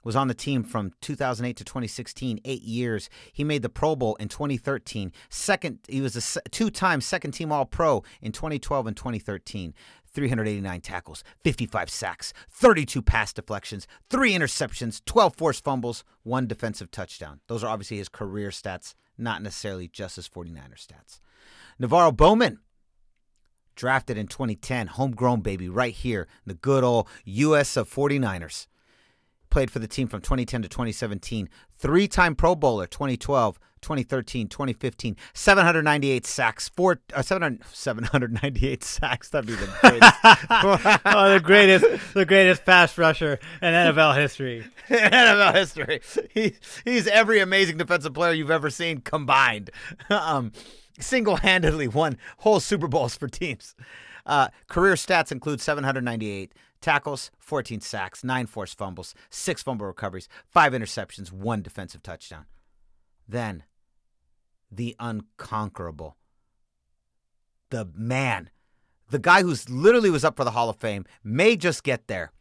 [0.04, 3.10] was on the team from 2008 to 2016, eight years.
[3.34, 5.12] He made the Pro Bowl in 2013.
[5.30, 9.74] Second, he was a two-time second-team All-Pro in 2012 and 2013.
[10.18, 17.40] 389 tackles, 55 sacks, 32 pass deflections, three interceptions, 12 forced fumbles, one defensive touchdown.
[17.48, 21.20] Those are obviously his career stats, not necessarily just his 49er stats.
[21.82, 22.60] NaVorro Bowman,
[23.76, 28.68] drafted in 2010, homegrown baby right here, the good old US of 49ers.
[29.50, 35.16] Played for the team from 2010 to 2017, three time Pro Bowler 2012, 2013, 2015,
[35.34, 39.30] 798 sacks, four, uh, 700, 798 sacks.
[39.30, 40.14] That'd be the greatest.
[41.06, 44.66] oh, the greatest, the greatest pass rusher in NFL history.
[44.90, 46.02] NFL history.
[46.34, 49.70] He, he's every amazing defensive player you've ever seen combined.
[50.10, 50.52] Um,
[51.00, 53.76] single-handedly won whole Super Bowls for teams.
[54.26, 60.74] Uh, career stats include 798 tackles, 14 sacks, nine forced fumbles, six fumble recoveries, five
[60.74, 62.46] interceptions, one defensive touchdown.
[63.28, 63.64] Then,
[64.72, 66.18] the unconquerable,
[67.70, 68.50] the man,
[69.10, 72.32] the guy who's literally was up for the Hall of Fame, may just get there,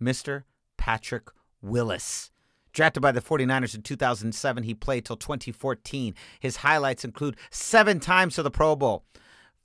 [0.00, 0.44] Mr.
[0.76, 1.28] Patrick
[1.60, 2.30] Willis.
[2.74, 6.14] Drafted by the 49ers in 2007, he played till 2014.
[6.40, 9.04] His highlights include seven times to the Pro Bowl,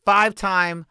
[0.06, 0.86] five time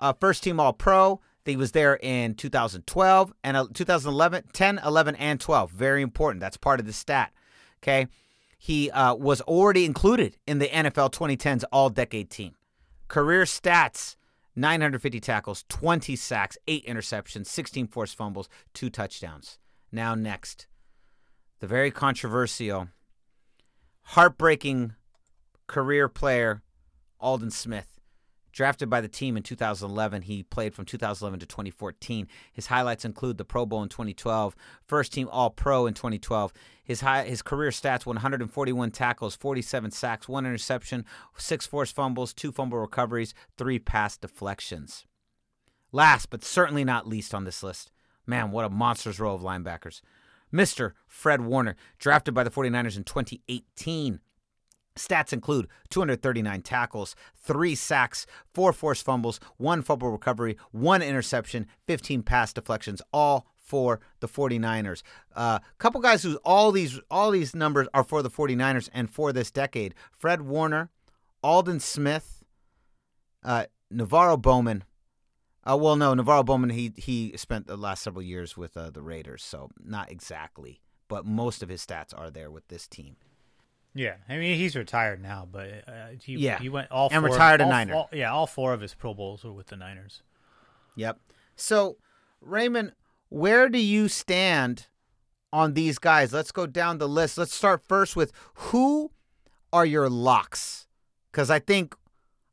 [0.00, 1.20] uh, first team All Pro.
[1.44, 5.70] He was there in 2012 and uh, 2011, 10, 11, and 12.
[5.70, 6.40] Very important.
[6.40, 7.32] That's part of the stat.
[7.82, 8.06] Okay.
[8.56, 12.54] He uh, was already included in the NFL 2010s All Decade team.
[13.08, 14.16] Career stats
[14.56, 19.58] 950 tackles, 20 sacks, 8 interceptions, 16 forced fumbles, 2 touchdowns.
[19.92, 20.66] Now, next,
[21.64, 22.88] the very controversial,
[24.02, 24.92] heartbreaking
[25.66, 26.60] career player,
[27.18, 27.88] Aldon Smith.
[28.52, 32.28] Drafted by the team in 2011, he played from 2011 to 2014.
[32.52, 34.54] His highlights include the Pro Bowl in 2012,
[34.86, 36.52] first team All Pro in 2012.
[36.84, 41.06] His high, his career stats: 141 tackles, 47 sacks, one interception,
[41.38, 45.06] six forced fumbles, two fumble recoveries, three pass deflections.
[45.92, 47.90] Last but certainly not least on this list,
[48.26, 50.02] man, what a monstrous row of linebackers.
[50.54, 50.92] Mr.
[51.08, 54.20] Fred Warner, drafted by the 49ers in 2018.
[54.96, 62.22] Stats include 239 tackles, three sacks, four forced fumbles, one fumble recovery, one interception, 15
[62.22, 65.02] pass deflections, all for the 49ers.
[65.34, 69.10] A uh, couple guys who all these all these numbers are for the 49ers and
[69.10, 69.94] for this decade.
[70.12, 70.90] Fred Warner,
[71.42, 72.44] Aldon Smith,
[73.42, 74.84] uh, NaVorro Bowman.
[75.68, 76.70] Uh, well, no, NaVorro Bowman.
[76.70, 81.24] He he spent the last several years with uh, the Raiders, so not exactly, but
[81.24, 83.16] most of his stats are there with this team.
[83.94, 86.58] Yeah, I mean he's retired now, but uh, he Yeah.
[86.58, 87.94] he went all And four, retired a all- Niner.
[87.94, 90.22] all- yeah, all four of his Pro Bowls were with the Niners.
[90.96, 91.18] Yep.
[91.56, 91.96] So,
[92.40, 92.92] Raymond,
[93.28, 94.86] where do you stand
[95.52, 96.32] on these guys?
[96.32, 97.38] Let's go down the list.
[97.38, 99.12] Let's start first with who
[99.72, 100.86] are your locks?
[101.30, 101.94] Because I think,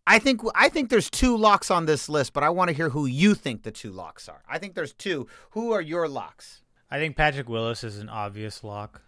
[0.08, 2.90] I think, I think there's two locks on this list, but I want to hear
[2.90, 4.42] who you think the two locks are.
[4.50, 5.28] I think there's two.
[5.52, 6.62] Who are your locks?
[6.90, 9.02] I think Patrick Willis is an obvious lock.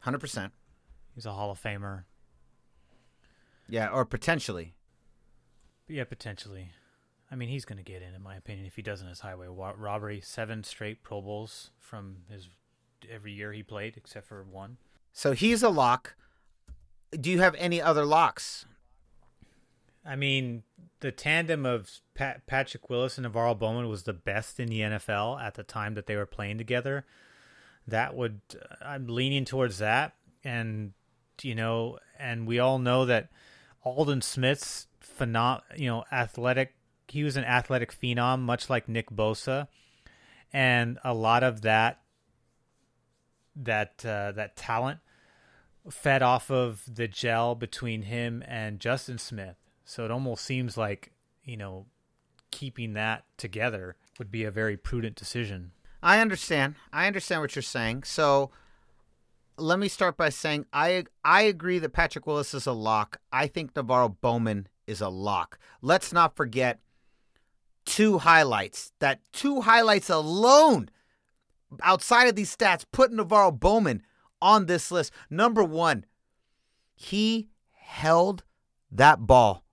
[0.00, 0.52] Hundred percent.
[1.14, 2.04] He's a Hall of Famer.
[3.68, 4.74] Yeah, or potentially.
[5.86, 6.70] But yeah, potentially.
[7.30, 9.48] I mean, he's going to get in, in my opinion, if he doesn't his highway
[9.48, 10.20] robbery.
[10.20, 12.48] Seven straight Pro Bowls from his
[13.10, 14.76] every year he played, except for one.
[15.12, 16.14] So he's a lock.
[17.18, 18.66] Do you have any other locks?
[20.06, 20.62] I mean,
[21.00, 25.40] the tandem of Pat- Patrick Willis and NaVorro Bowman was the best in the NFL
[25.40, 27.04] at the time that they were playing together.
[27.86, 28.40] That would
[28.82, 30.92] I'm leaning towards that, and
[31.42, 33.28] you know, and we all know that
[33.84, 36.74] Aldon Smith's phenom, you know, athletic.
[37.08, 39.68] He was an athletic phenom, much like Nick Bosa,
[40.52, 42.00] and a lot of that
[43.56, 45.00] that uh, that talent
[45.90, 49.56] fed off of the gel between him and Justin Smith.
[49.84, 51.12] So it almost seems like,
[51.44, 51.86] you know,
[52.50, 55.72] keeping that together would be a very prudent decision.
[56.02, 56.76] I understand.
[56.92, 58.04] I understand what you're saying.
[58.04, 58.50] So
[59.56, 63.18] let me start by saying I I agree that Patrick Willis is a lock.
[63.32, 65.58] I think NaVorro Bowman is a lock.
[65.80, 66.80] Let's not forget
[67.84, 68.92] two highlights.
[68.98, 70.90] That two highlights alone
[71.82, 74.02] outside of these stats put NaVorro Bowman
[74.40, 75.12] on this list.
[75.30, 76.04] Number 1,
[76.94, 78.44] he held
[78.90, 79.63] that ball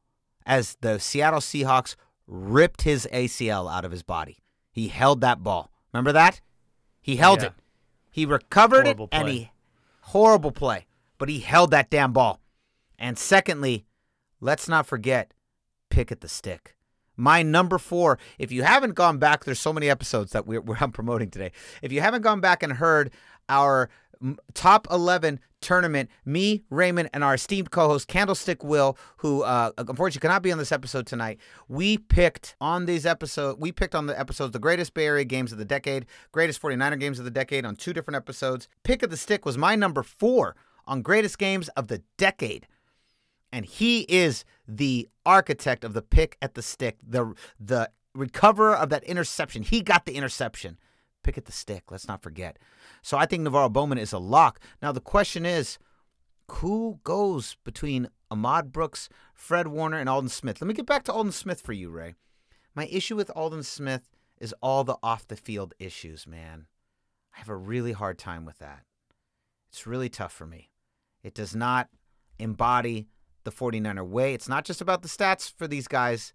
[0.46, 1.96] as the Seattle Seahawks
[2.28, 4.38] ripped his ACL out of his body.
[4.72, 5.72] He held that ball.
[5.94, 6.42] Remember that?
[7.02, 7.48] He held Yeah.
[7.48, 7.54] it.
[8.10, 9.34] He recovered Horrible it and play.
[9.34, 9.52] he
[10.02, 10.86] horrible play,
[11.18, 12.42] but he held that damn ball.
[13.00, 13.86] And secondly,
[14.40, 15.34] let's not forget
[15.90, 16.76] pick at the stick.
[17.18, 18.18] My number four.
[18.40, 21.52] If you haven't gone back, there's so many episodes that we're, we're I'm promoting today.
[21.82, 23.12] If you haven't gone back and heard
[23.50, 23.90] our
[24.54, 30.42] top 11 tournament, me, Raymond, and our esteemed co-host Candlestick Will, who uh, unfortunately cannot
[30.42, 33.60] be on this episode tonight, we picked on these episodes.
[33.60, 37.00] We picked on the episodes the greatest Bay Area games of the decade, greatest 49er
[37.00, 38.68] games of the decade on two different episodes.
[38.84, 40.56] Pick of the stick was my number four
[40.88, 42.68] on greatest games of the decade
[43.52, 48.90] and he is the architect of the pick at the stick, the the recoverer of
[48.90, 49.64] that interception.
[49.64, 50.78] He got the interception.
[51.24, 51.92] Pick at the stick.
[51.92, 52.58] Let's not forget.
[53.02, 54.60] So I think NaVorro Bowman is a lock.
[54.82, 55.78] Now the question is,
[56.50, 60.62] who goes between Ahmad Brooks, Fred Warner, and Aldon Smith?
[60.62, 62.16] Let me get back to Aldon Smith for you, Ray.
[62.76, 64.10] My issue with Aldon Smith
[64.40, 66.66] is all the off the field issues, man.
[67.36, 68.84] I have a really hard time with that.
[69.70, 70.72] It's really tough for me.
[71.24, 71.90] It does not
[72.40, 73.08] embody
[73.44, 74.34] the 49er way.
[74.34, 76.34] It's not just about the stats for these guys,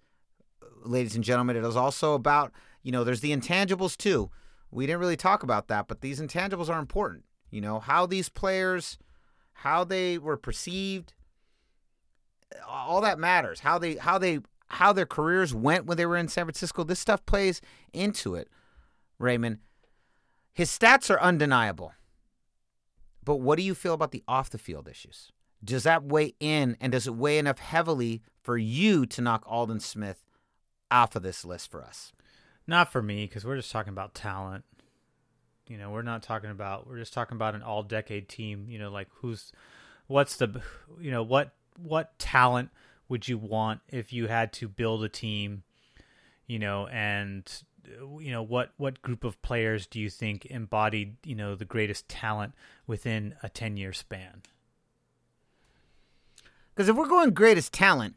[0.84, 1.56] ladies and gentlemen.
[1.56, 4.30] It is also about, you know, there's the intangibles too.
[4.76, 7.24] We didn't really talk about that, but these intangibles are important.
[7.50, 8.98] You know, how these players,
[9.54, 11.14] how they were perceived,
[12.68, 13.60] all that matters.
[13.60, 16.84] How they how they how their careers went when they were in San Francisco.
[16.84, 17.62] This stuff plays
[17.94, 18.50] into it.
[19.18, 19.60] Raymond,
[20.52, 21.94] his stats are undeniable.
[23.24, 25.32] But what do you feel about the off the field issues?
[25.64, 29.80] Does that weigh in, and does it weigh enough heavily for you to knock Aldon
[29.80, 30.22] Smith
[30.90, 32.12] off of this list for us?
[32.66, 34.64] Not for me, because we're just talking about talent.
[35.68, 36.86] You know, we're not talking about.
[36.86, 38.66] We're just talking about an all-decade team.
[38.68, 39.52] You know, like who's,
[40.06, 40.60] what's the,
[41.00, 42.70] you know, what what talent
[43.08, 45.62] would you want if you had to build a team?
[46.46, 47.50] You know, and
[48.20, 52.08] you know what what group of players do you think embodied you know the greatest
[52.08, 52.52] talent
[52.84, 54.42] within a 10 year span
[56.76, 58.16] because if we're going greatest talent,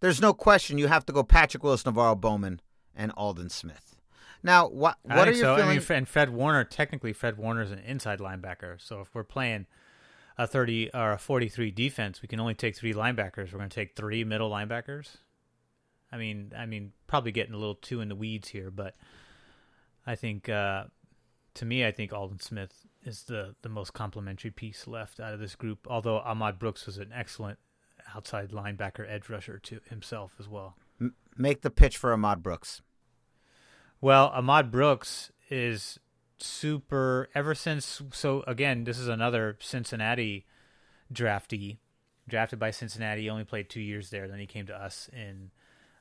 [0.00, 2.60] there's no question you have to go Patrick Willis, NaVorro Bowman,
[2.96, 3.96] and Aldon Smith.
[4.42, 5.56] Now, what what are you so.
[5.56, 5.70] feeling?
[5.70, 8.80] I mean, and Fred Warner, technically, Fred Warner is an inside linebacker.
[8.80, 9.66] So if we're playing
[10.36, 13.52] a 30 or a 43 defense, we can only take three linebackers.
[13.52, 15.16] We're going to take three middle linebackers.
[16.10, 18.96] I mean, I mean, probably getting a little too in the weeds here, but
[20.06, 20.84] I think, uh,
[21.54, 25.40] to me, I think Aldon Smith is the the most complementary piece left out of
[25.40, 25.86] this group.
[25.88, 27.58] Although Ahmad Brooks was an excellent
[28.14, 30.76] outside linebacker, edge rusher to himself as well.
[31.36, 32.82] Make the pitch for Ahmad Brooks.
[34.00, 35.98] Well, Ahmad Brooks is
[36.38, 38.02] super ever since.
[38.12, 40.46] So again, this is another Cincinnati
[41.12, 41.78] draftee,
[42.28, 43.22] drafted by Cincinnati.
[43.22, 44.28] He only played two years there.
[44.28, 45.50] Then he came to us in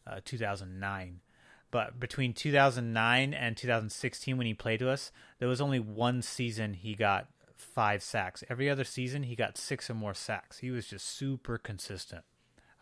[0.07, 1.21] uh, 2009.
[1.69, 6.73] But between 2009 and 2016, when he played to us, there was only one season
[6.73, 8.43] he got five sacks.
[8.49, 10.57] Every other season, he got six or more sacks.
[10.57, 12.23] He was just super consistent.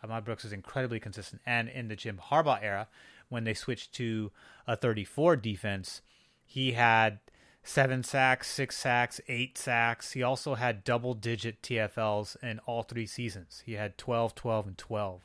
[0.02, 1.42] Ahmad Brooks was incredibly consistent.
[1.46, 2.88] And in the Jim Harbaugh era,
[3.28, 4.30] when they switched to
[4.66, 6.02] a 34 defense,
[6.44, 7.20] he had
[7.62, 10.12] seven sacks, six sacks, eight sacks.
[10.12, 13.62] He also had double digit TFLs in all three seasons.
[13.64, 15.22] He had 12, 12, and 12,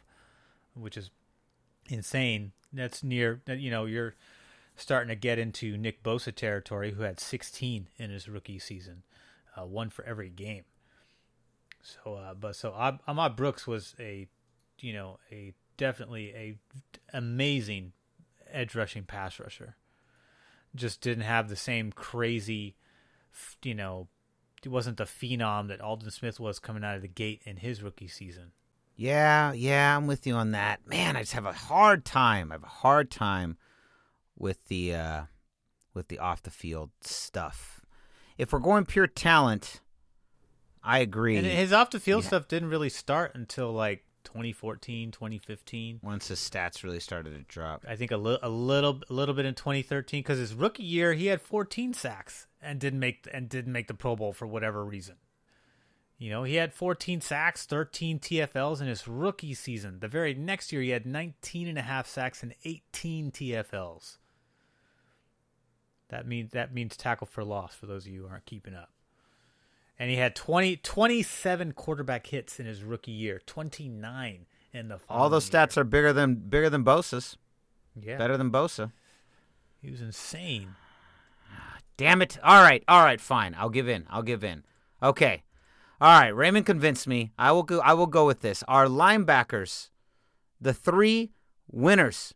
[0.73, 1.09] which is
[1.89, 2.51] insane.
[2.73, 4.15] That's near, that you know, you're
[4.75, 9.03] starting to get into Nick Bosa territory, who had 16 in his rookie season
[9.57, 10.63] uh, one for every game.
[11.81, 12.73] So, uh, but so
[13.07, 14.27] Ahmad Brooks was a,
[14.79, 16.57] you know, a definitely a
[17.13, 17.93] amazing
[18.51, 19.75] edge rushing pass rusher.
[20.75, 22.75] Just didn't have the same crazy,
[23.63, 24.07] you know,
[24.61, 27.83] he wasn't the phenom that Aldon Smith was coming out of the gate in his
[27.83, 28.51] rookie season.
[28.95, 30.87] Yeah, yeah, I'm with you on that.
[30.87, 32.51] Man, I just have a hard time.
[32.51, 33.57] I have a hard time
[34.37, 35.21] with the uh
[35.93, 37.85] with the off the field stuff
[38.37, 39.81] if we're going pure talent,
[40.83, 41.37] I agree.
[41.37, 42.27] And his off the field yeah.
[42.27, 45.99] stuff didn't really start until like 2014, 2015.
[46.03, 47.85] Once his stats really started to drop.
[47.87, 51.13] I think a, li- a little a little bit in 2013 cuz his rookie year
[51.13, 54.83] he had 14 sacks and didn't make and didn't make the Pro Bowl for whatever
[54.83, 55.15] reason.
[56.17, 59.99] You know, he had 14 sacks, 13 TFLs in his rookie season.
[59.99, 64.17] The very next year he had 19 and a half sacks and 18 TFLs.
[66.09, 68.91] That means that means tackle for loss for those of you who aren't keeping up.
[69.97, 75.29] And he had 20, 27 quarterback hits in his rookie year, 29 in the All
[75.29, 75.61] those year.
[75.65, 77.37] stats are bigger than bigger than Bosa's.
[77.99, 78.17] Yeah.
[78.17, 78.91] Better than Bosa.
[79.81, 80.75] He was insane.
[81.97, 82.37] Damn it.
[82.43, 82.83] All right.
[82.89, 83.55] All right, fine.
[83.57, 84.05] I'll give in.
[84.09, 84.63] I'll give in.
[85.01, 85.43] Okay.
[86.01, 87.31] All right, Raymond convinced me.
[87.39, 88.63] I will go I will go with this.
[88.67, 89.89] Our linebackers,
[90.59, 91.31] the three
[91.71, 92.33] winners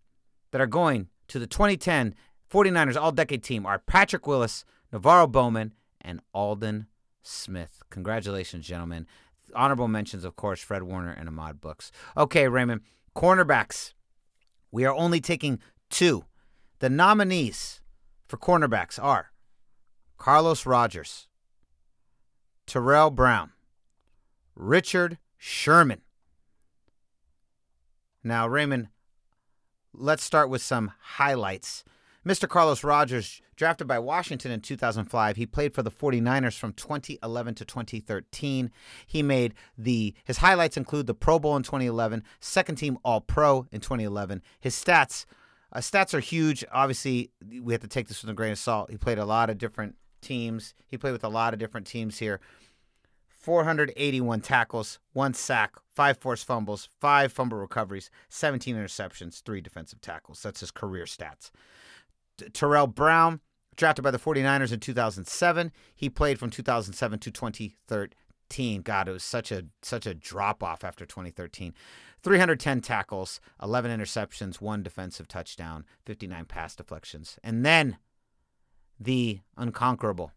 [0.52, 2.16] that are going to the 2010
[2.50, 6.88] 49ers all decade team are Patrick Willis, NaVorro Bowman, and Aldon
[7.22, 7.82] Smith.
[7.90, 9.08] Congratulations, gentlemen.
[9.56, 11.92] Honorable mentions, of course, Fred Warner and Ahmad Brooks.
[12.16, 12.82] Okay, Raymond.
[13.16, 13.94] Cornerbacks.
[14.72, 15.60] We are only taking
[15.90, 16.26] two.
[16.80, 17.82] The nominees
[18.28, 19.32] for cornerbacks are
[20.18, 21.28] Carlos Rogers,
[22.68, 23.52] Tarell Brown,
[24.56, 26.02] Richard Sherman.
[28.24, 28.90] Now, Raymond,
[29.94, 31.84] let's start with some highlights.
[32.30, 32.48] Mr.
[32.48, 37.66] Carlos Rogers, drafted by Washington in 2005, he played for the 49ers from 2011 to
[37.66, 38.70] 2013.
[39.08, 43.66] He made the his highlights include the Pro Bowl in 2011, second team All Pro
[43.72, 44.44] in 2011.
[44.60, 45.26] His stats
[45.74, 46.64] uh, stats are huge.
[46.72, 47.32] Obviously,
[47.64, 48.92] we have to take this with a grain of salt.
[48.92, 50.76] He played a lot of different teams.
[50.86, 52.40] He played with a lot of different teams here.
[53.40, 60.44] 481 tackles, one sack, five forced fumbles, five fumble recoveries, 17 interceptions, three defensive tackles.
[60.44, 61.50] That's his career stats.
[62.54, 63.42] Tarell Brown,
[63.76, 65.72] drafted by the 49ers in 2007.
[65.96, 68.82] He played from 2007 to 2013.
[68.82, 71.74] God, it was such a such a drop off after 2013.
[72.22, 77.40] 310 tackles, 11 interceptions, one defensive touchdown, 59 pass deflections.
[77.44, 77.98] And then
[79.00, 80.34] the unconquerable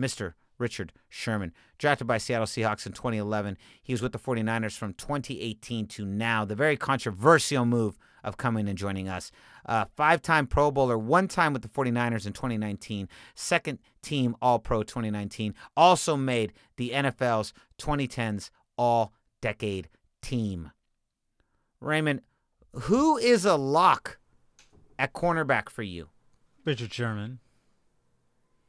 [0.00, 0.34] Mr.
[0.60, 3.56] Richard Sherman, drafted by Seattle Seahawks in 2011.
[3.82, 6.44] He was with the 49ers from 2018 to now.
[6.44, 9.32] The very controversial move of coming and joining us.
[9.64, 14.58] Uh, Five time Pro Bowler, one time with the 49ers in 2019, second team All
[14.58, 15.54] Pro 2019.
[15.76, 19.88] Also made the NFL's 2010s All Decade
[20.20, 20.70] Team.
[21.80, 22.20] Raymond,
[22.72, 24.18] who is a lock
[24.98, 26.08] at cornerback for you?
[26.66, 27.38] Richard Sherman.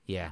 [0.06, 0.32] Yeah,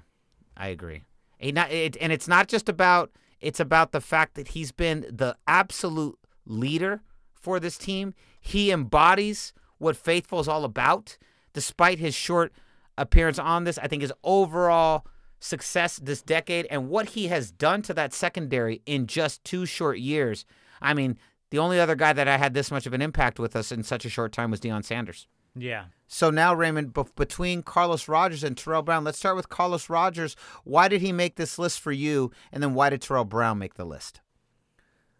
[0.55, 1.03] I agree.
[1.39, 6.19] It- and it's not just about it's about the fact that he's been the absolute
[6.45, 7.01] leader
[7.33, 8.13] for this team.
[8.41, 11.17] He embodies what Faithful is all about,
[11.53, 12.51] despite his short
[12.97, 13.77] appearance on this.
[13.77, 15.05] I think his overall
[15.39, 19.99] success this decade and what he has done to that secondary in just two short
[19.99, 20.43] years.
[20.81, 21.17] I mean,
[21.49, 23.83] the only other guy that I had this much of an impact with us in
[23.83, 25.27] such a short time was Deion Sanders.
[25.61, 25.85] Yeah.
[26.07, 30.35] So now, Raymond, between Carlos Rogers and Tarell Brown, let's start with Carlos Rogers.
[30.63, 32.31] Why did he make this list for you?
[32.51, 34.21] And then why did Tarell Brown make the list?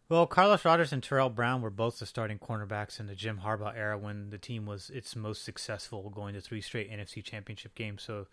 [0.09, 3.77] Well, Carlos Rogers and Tarell Brown were both the starting cornerbacks in the Jim Harbaugh
[3.77, 8.01] era when the team was its most successful, going to three straight NFC championship games.
[8.01, 8.25] So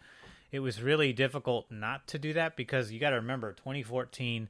[0.51, 4.49] it was really difficult not to do that because you got to remember 2014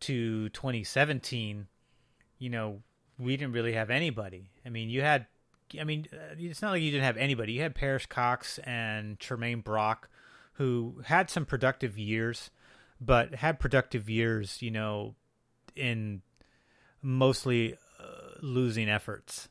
[0.00, 1.66] to 2017,
[2.38, 2.82] you know,
[3.18, 4.50] we didn't really have anybody.
[4.66, 5.26] I mean, you had,
[5.80, 7.52] I mean, uh, it's not like you didn't have anybody.
[7.54, 10.08] You had Perrish Cox and Tramaine Brock,
[10.54, 12.50] who had some productive years,
[13.00, 15.14] but had productive years, you know,
[15.76, 16.22] in
[17.02, 19.48] mostly uh, losing efforts,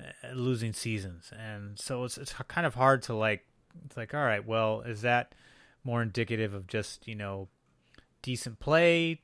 [0.00, 3.44] uh, losing seasons, and so it's it's kind of hard to like.
[3.84, 5.34] It's like, all right, well, is that
[5.84, 7.48] more indicative of just you know
[8.22, 9.20] decent play,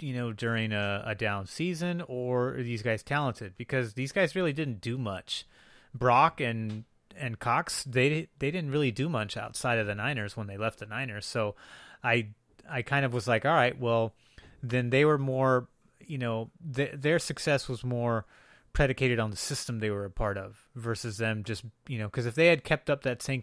[0.00, 3.54] you know, during a, a down season, or are these guys talented?
[3.56, 5.46] Because these guys really didn't do much.
[5.94, 6.84] Brock and
[7.16, 10.78] and Cox, they they didn't really do much outside of the Niners when they left
[10.78, 11.26] the Niners.
[11.26, 11.54] So
[12.02, 12.28] I
[12.68, 14.14] I kind of was like, all right, well,
[14.62, 15.68] then they were more,
[16.06, 18.26] you know, th- their success was more
[18.72, 22.26] predicated on the system they were a part of versus them just, you know, because
[22.26, 23.42] if they had kept up that same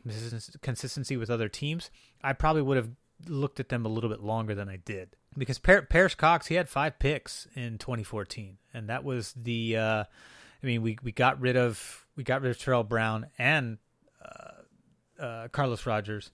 [0.62, 1.90] consistency with other teams,
[2.24, 2.90] I probably would have
[3.28, 5.16] looked at them a little bit longer than I did.
[5.38, 9.78] Because Par- Perrish Cox, he had five picks in 2014, and that was the.
[9.78, 10.04] Uh,
[10.64, 13.78] I mean, we we got rid of we got rid of Tarell Brown and
[14.24, 16.32] uh, uh, Carlos Rogers,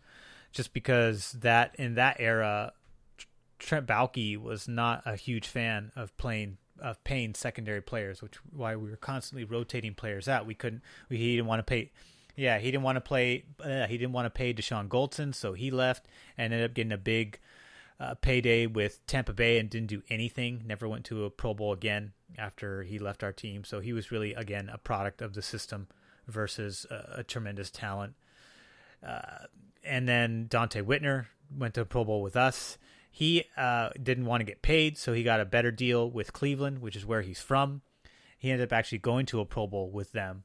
[0.51, 2.73] just because that in that era,
[3.59, 8.75] Trent Baalke was not a huge fan of playing of paying secondary players, which why
[8.75, 10.45] we were constantly rotating players out.
[10.45, 10.81] We couldn't.
[11.09, 11.91] We, he didn't want to pay.
[12.35, 13.45] Yeah, he didn't want to play.
[13.59, 16.91] Uh, he didn't want to pay Dashon Goldson, so he left and ended up getting
[16.91, 17.39] a big
[18.01, 20.63] uh, payday with Tampa Bay and didn't do anything.
[20.65, 23.63] Never went to a Pro Bowl again after he left our team.
[23.63, 25.87] So he was really again a product of the system
[26.27, 28.15] versus a, a tremendous talent.
[29.05, 29.45] Uh,
[29.83, 32.77] and then Donte Whitner went to a Pro Bowl with us.
[33.11, 36.79] He uh, didn't want to get paid, so he got a better deal with Cleveland,
[36.79, 37.81] which is where he's from.
[38.37, 40.43] He ended up actually going to a Pro Bowl with them,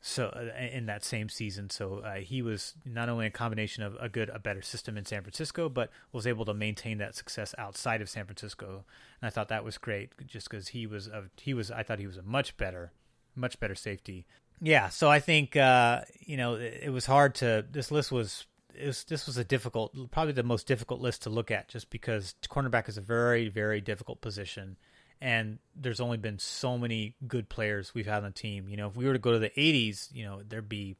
[0.00, 1.70] so uh, in that same season.
[1.70, 5.04] So uh, he was not only a combination of a good, a better system in
[5.04, 8.84] San Francisco, but was able to maintain that success outside of San Francisco.
[9.20, 11.98] And I thought that was great, just because he was a, he was I thought
[11.98, 12.92] he was a much better,
[13.34, 14.26] much better safety.
[14.62, 17.64] Yeah, so I think uh, you know it, it was hard to.
[17.70, 18.46] This list was
[18.84, 22.34] was, this was a difficult, probably the most difficult list to look at, just because
[22.48, 24.76] cornerback is a very, very difficult position,
[25.20, 28.68] and there's only been so many good players we've had on the team.
[28.68, 30.96] You know, if we were to go to the '80s, you know, there'd be,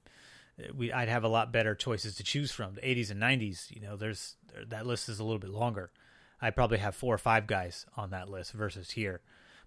[0.75, 2.75] we I'd have a lot better choices to choose from.
[2.75, 4.37] The '80s and '90s, you know, there's
[4.68, 5.91] that list is a little bit longer.
[6.43, 9.21] I probably have four or five guys on that list versus here,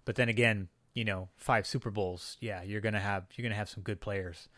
[0.04, 3.68] but then again, you know, five Super Bowls, yeah, you're gonna have you're gonna have
[3.68, 4.48] some good players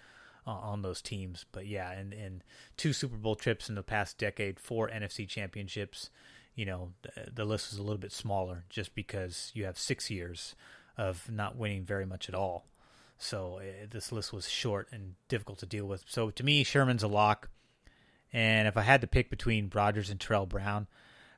[0.46, 1.46] uh, on those teams.
[1.52, 2.44] But yeah, and and
[2.76, 6.10] two Super Bowl trips in the past decade, four NFC championships.
[6.56, 6.92] You know,
[7.32, 10.56] the, list is a little bit smaller just because you have six years
[10.96, 12.66] of not winning very much at all.
[13.18, 16.04] So uh, this list was short and difficult to deal with.
[16.08, 17.50] So to me, Sherman's a lock.
[18.32, 20.86] And if I had to pick between Rogers and Tarell Brown,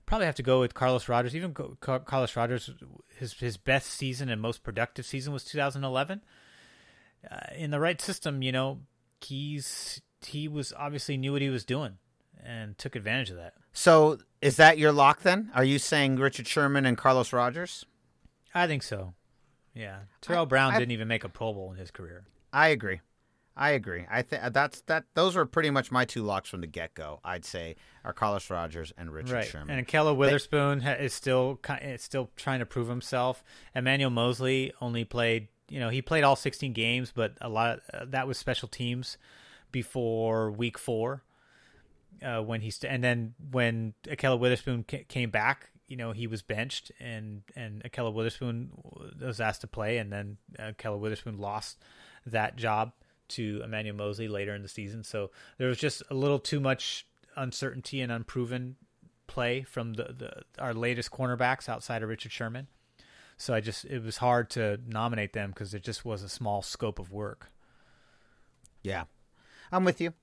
[0.06, 1.36] probably have to go with Carlos Rogers.
[1.36, 2.70] Even Carlos Rogers,
[3.16, 6.22] his his best season and most productive season was 2011.
[7.30, 8.80] Uh, in the right system, you know,
[9.20, 11.98] he's he was obviously knew what he was doing
[12.44, 13.54] and took advantage of that.
[13.72, 15.50] So is that your lock then?
[15.54, 17.84] Are you saying Richard Sherman and Carlos Rogers?
[18.54, 19.14] I think so.
[19.74, 22.24] Yeah, Tarell Brown I- didn't even make a Pro Bowl in his career.
[22.52, 23.00] I agree.
[23.56, 24.06] I agree.
[24.08, 25.04] I think that's that.
[25.14, 27.18] Those were pretty much my two locks from the get go.
[27.24, 27.74] I'd say
[28.04, 29.44] are Carlos Rogers and Richard right.
[29.44, 29.76] Sherman.
[29.76, 33.42] And Ahkello Witherspoon ha- is still is still trying to prove himself.
[33.74, 38.02] Emmanuel Moseley only played, you know, he played all 16 games, but a lot of,
[38.02, 39.18] uh, that was special teams
[39.72, 41.24] before week four.
[42.24, 46.26] Uh, when he st- and then when Ahkello Witherspoon ca- came back, you know, he
[46.26, 48.70] was benched, and and Ahkello Witherspoon
[49.20, 51.78] was asked to play, and then Ahkello Witherspoon lost
[52.26, 52.92] that job
[53.28, 55.04] to Emmanuel Moseley later in the season.
[55.04, 57.06] So there was just a little too much
[57.36, 58.76] uncertainty and unproven
[59.26, 62.66] play from the, the our latest cornerbacks outside of Richard Sherman.
[63.36, 66.62] So I just it was hard to nominate them because it just was a small
[66.62, 67.52] scope of work.
[68.82, 69.04] yeah,
[69.70, 70.14] I'm with you.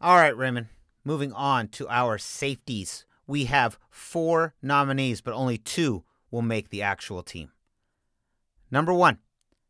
[0.00, 0.66] All right, Raymond.
[1.08, 3.06] Moving on to our safeties.
[3.26, 7.50] We have four nominees, but only two will make the actual team.
[8.70, 9.16] Number one,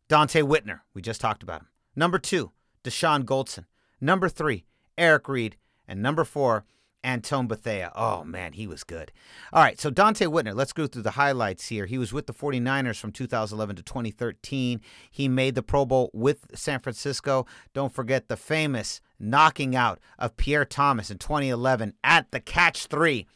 [0.09, 0.80] Donte Whitner.
[0.95, 1.68] We just talked about him.
[1.95, 2.51] Number two,
[2.82, 3.66] Dashon Goldson.
[4.01, 4.64] Number three,
[4.99, 5.57] Eric Reid.
[5.86, 6.64] And number four,
[7.05, 7.92] Antoine Bethea.
[7.94, 9.12] Oh, man, he was good.
[9.53, 11.86] All right, so Donte Whitner, let's go through the highlights here.
[11.86, 14.80] He was with the 49ers from 2011 to 2013.
[15.11, 17.46] He made the Pro Bowl with San Francisco.
[17.72, 23.26] Don't forget the famous knocking out of Pierre Thomas in 2011 at the Catch 3,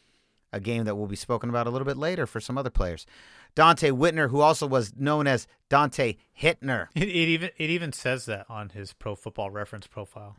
[0.51, 3.05] a game that will be spoken about a little bit later for some other players.
[3.55, 6.87] Donte Whitner, who also was known as Donte Hitner.
[6.95, 10.37] It, it even it even says that on his Pro Football Reference profile.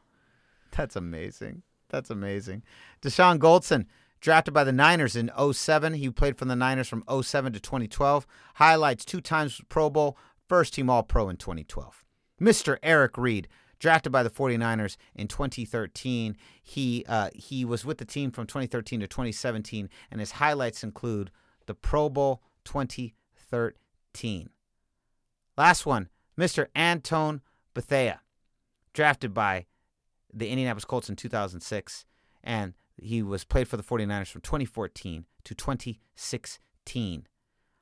[0.73, 1.63] That's amazing.
[1.95, 2.65] That's amazing.
[3.03, 3.87] Dashon Goldson,
[4.21, 5.95] drafted by the Niners in 07.
[5.95, 8.27] He played for the Niners from 07 to 2012.
[8.55, 10.19] Highlights two times Pro Bowl,
[10.49, 12.05] first team All Pro in 2012.
[12.41, 12.79] Mr.
[12.83, 13.47] Eric Reid,
[13.79, 16.37] drafted by the 49ers in 2013.
[16.61, 21.31] He uh, he was with the team from 2013 to 2017, and his highlights include
[21.67, 24.51] the Pro Bowl 2013.
[25.57, 26.67] Last one, Mr.
[26.77, 27.41] Antoine
[27.73, 28.21] Bethea,
[28.93, 29.67] drafted by
[30.35, 32.05] the Indianapolis Colts in 2006,
[32.43, 37.27] and he was played for the 49ers from 2014 to 2016.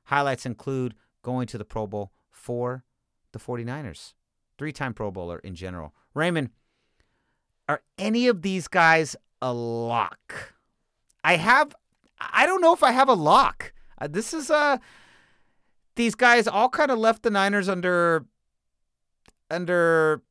[0.05, 2.83] Highlights include going to the Pro Bowl for
[3.31, 4.13] the 49ers,
[4.57, 5.93] three time Pro Bowler in general.
[6.13, 6.49] Raymond,
[7.67, 10.53] are any of these guys a lock?
[11.23, 11.73] I have,
[12.19, 13.73] I don't know if I have a lock.
[13.97, 14.77] Uh, this is Uh,
[15.95, 18.25] these guys all kind of left the Niners under
[19.49, 20.21] under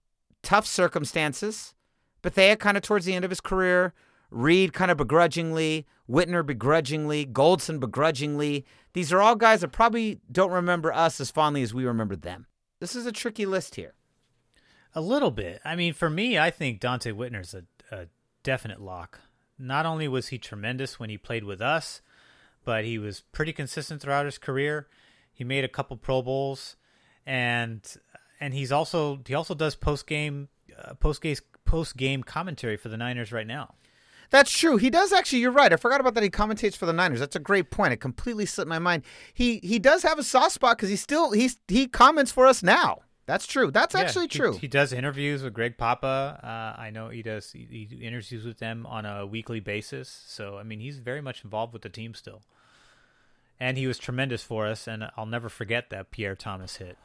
[0.43, 1.75] tough circumstances.
[2.23, 3.93] Bethea kind of towards the end of his career,
[4.31, 8.65] Reid kind of begrudgingly, Whitner begrudgingly, Goldson begrudgingly.
[8.95, 12.47] These are all guys that probably don't remember us as fondly as we remember them.
[12.81, 13.95] This is a tricky list here.
[14.95, 15.61] A little bit.
[15.65, 17.65] I mean, for me, I think Donte Whitner's a,
[17.95, 18.07] a
[18.43, 19.21] definite lock.
[19.59, 22.03] Not only was he tremendous when he played with us,
[22.65, 24.89] but he was pretty consistent throughout his career.
[25.33, 26.77] He made a couple Pro Bowls,
[27.25, 27.81] and
[28.41, 30.49] and he's also he also does post game
[30.79, 31.37] uh, post game
[31.73, 33.73] post game commentary for the Niners right now.
[34.29, 34.77] That's true.
[34.77, 35.39] He does actually.
[35.39, 35.73] You're right.
[35.73, 36.23] I forgot about that.
[36.23, 37.19] He commentates for the Niners.
[37.19, 37.95] That's a great point.
[37.95, 39.05] It completely slipped my mind.
[39.33, 42.63] He he does have a soft spot because he still he's he comments for us
[42.63, 43.01] now.
[43.25, 43.71] That's true.
[43.71, 44.53] That's Yeah, actually he- true.
[44.59, 46.41] He, does interviews with Greg Papa.
[46.43, 47.53] Uh, I know he does.
[47.53, 50.09] He, he interviews with them on a weekly basis.
[50.27, 52.43] So I mean, he's very much involved with the team still.
[53.59, 54.87] And he was tremendous for us.
[54.87, 56.99] And I'll never forget that Pierre Thomas hit.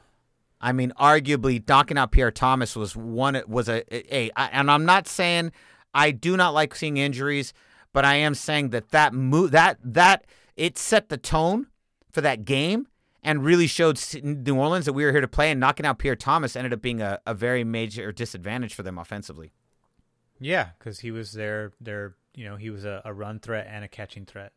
[0.60, 4.86] I mean, arguably knocking out Pierre Thomas was one was a, a, a and I'm
[4.86, 5.52] not saying
[5.94, 7.54] I do not like seeing injuries,
[7.94, 11.68] but I am saying that that move that that it set the tone
[12.12, 12.88] for that game
[13.24, 15.52] and really showed New Orleans that we were here to play.
[15.52, 18.98] And knocking out Pierre Thomas ended up being a, a very major disadvantage for them
[18.98, 19.52] offensively.
[20.40, 23.84] Yeah, because he was their their you know he was a, a run threat and
[23.84, 24.54] a catching threat.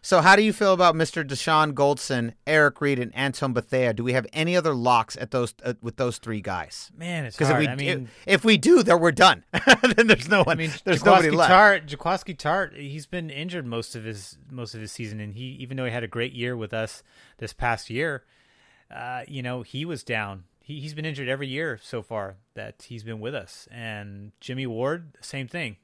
[0.00, 1.26] So, how do you feel about Mr.
[1.26, 3.92] Dashon Goldson, Eric Reid, and Antoine Bethea?
[3.92, 6.90] Do we have any other locks at those uh, with those three guys?
[6.96, 7.66] Man, it's Because if hard.
[7.66, 9.44] we I mean, if, if we do, then we're done.
[9.96, 10.58] then there's no I one.
[10.58, 11.50] mean, there's nobody left.
[11.52, 15.76] Tartt, Tartt, he's been injured most of his most of his season, and he even
[15.76, 17.02] though he had a great year with us
[17.38, 18.24] this past year,
[18.94, 20.44] uh, you know, he was down.
[20.62, 23.66] He, he's been injured every year so far that he's been with us.
[23.70, 25.76] And Jimmy Ward, same thing.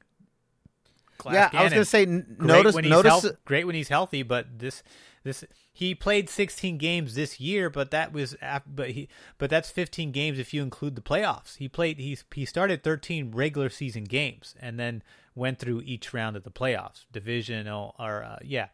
[1.17, 3.65] Glass yeah, I was going to say, n- Great notice, when he's notice, health- great
[3.65, 4.83] when he's healthy, but this
[5.23, 8.35] this he played 16 games this year, but that was
[8.65, 11.57] but he but that's 15 games if you include the playoffs.
[11.57, 15.03] He played he's he started 13 regular season games and then
[15.33, 18.67] went through each round of the playoffs, divisional or uh, yeah,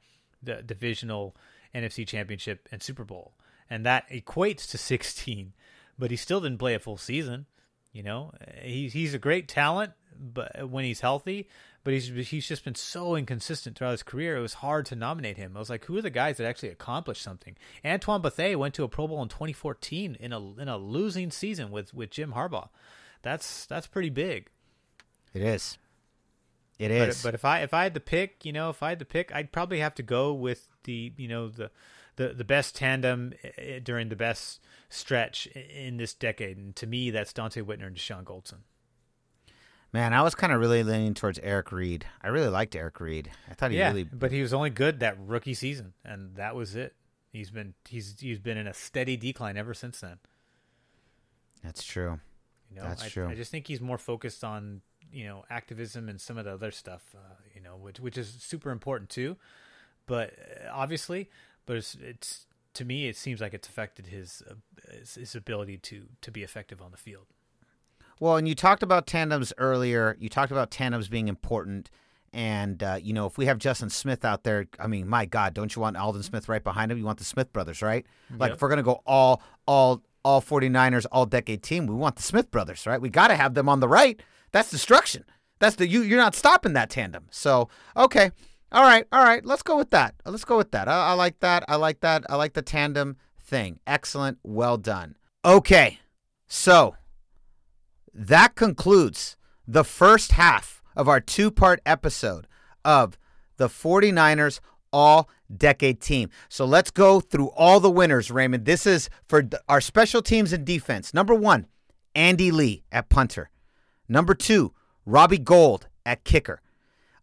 [0.43, 1.35] the divisional
[1.73, 3.33] NFC Championship and Super Bowl,
[3.69, 5.53] and that equates to 16.
[5.97, 7.45] But he still didn't play a full season.
[7.93, 11.47] You know, he's he's a great talent, but when he's healthy,
[11.83, 14.37] but he's he's just been so inconsistent throughout his career.
[14.37, 15.53] It was hard to nominate him.
[15.55, 17.55] I was like, who are the guys that actually accomplished something?
[17.83, 21.71] Antoine Bethea went to a Pro Bowl in 2014 in a in a losing season
[21.71, 22.69] with with Jim Harbaugh.
[23.21, 24.49] That's that's pretty big.
[25.33, 25.77] It is.
[26.77, 27.21] It is.
[27.21, 29.05] But, but if I if I had to pick, you know, if I had to
[29.05, 31.71] pick, I'd probably have to go with the you know the
[32.15, 34.59] the the best tandem eh, during the best
[34.89, 38.59] stretch in this decade, and to me, that's Donte Whitner and Dashon Goldson.
[39.93, 42.05] Man, I was kind of really leaning towards Eric Reid.
[42.21, 43.29] I really liked Eric Reid.
[43.49, 44.05] I thought he yeah, really.
[44.05, 46.95] but he was only good that rookie season, and that was it.
[47.31, 50.19] He's been he's he's been in a steady decline ever since then.
[51.63, 52.19] That's true.
[52.69, 53.27] You know, That's I, true.
[53.27, 54.81] I just think he's more focused on
[55.11, 57.03] you know activism and some of the other stuff.
[57.13, 59.35] Uh, you know, which which is super important too.
[60.05, 61.29] But uh, obviously,
[61.65, 64.53] but it's it's to me it seems like it's affected his uh,
[64.97, 67.27] his, his ability to to be effective on the field.
[68.21, 70.15] Well, and you talked about tandems earlier.
[70.19, 71.89] You talked about tandems being important.
[72.31, 75.55] And, uh, you know, if we have Justin Smith out there, I mean, my God,
[75.55, 76.99] don't you want Aldon Smith right behind him?
[76.99, 78.05] You want the Smith brothers, right?
[78.37, 78.55] Like, Yep.
[78.55, 82.21] if we're going to go all, all, all 49ers, all decade team, we want the
[82.21, 83.01] Smith brothers, right?
[83.01, 84.21] We got to have them on the right.
[84.51, 85.25] That's destruction.
[85.59, 87.25] That's the, you, you're not stopping that tandem.
[87.31, 88.29] So, okay.
[88.71, 89.05] All right.
[89.11, 89.43] All right.
[89.43, 90.13] Let's go with that.
[90.25, 90.87] Let's go with that.
[90.87, 91.65] I, I like that.
[91.67, 92.23] I like that.
[92.29, 93.79] I like the tandem thing.
[93.87, 94.37] Excellent.
[94.43, 95.17] Well done.
[95.43, 95.99] Okay.
[96.47, 96.95] So,
[98.13, 99.37] that concludes
[99.67, 102.47] the first half of our two part episode
[102.83, 103.17] of
[103.57, 104.59] the 49ers
[104.91, 106.29] all decade team.
[106.49, 108.65] So let's go through all the winners, Raymond.
[108.65, 111.13] This is for our special teams and defense.
[111.13, 111.67] Number one,
[112.15, 113.49] Andy Lee at punter.
[114.09, 114.73] Number two,
[115.05, 116.61] Robbie Gould at kicker.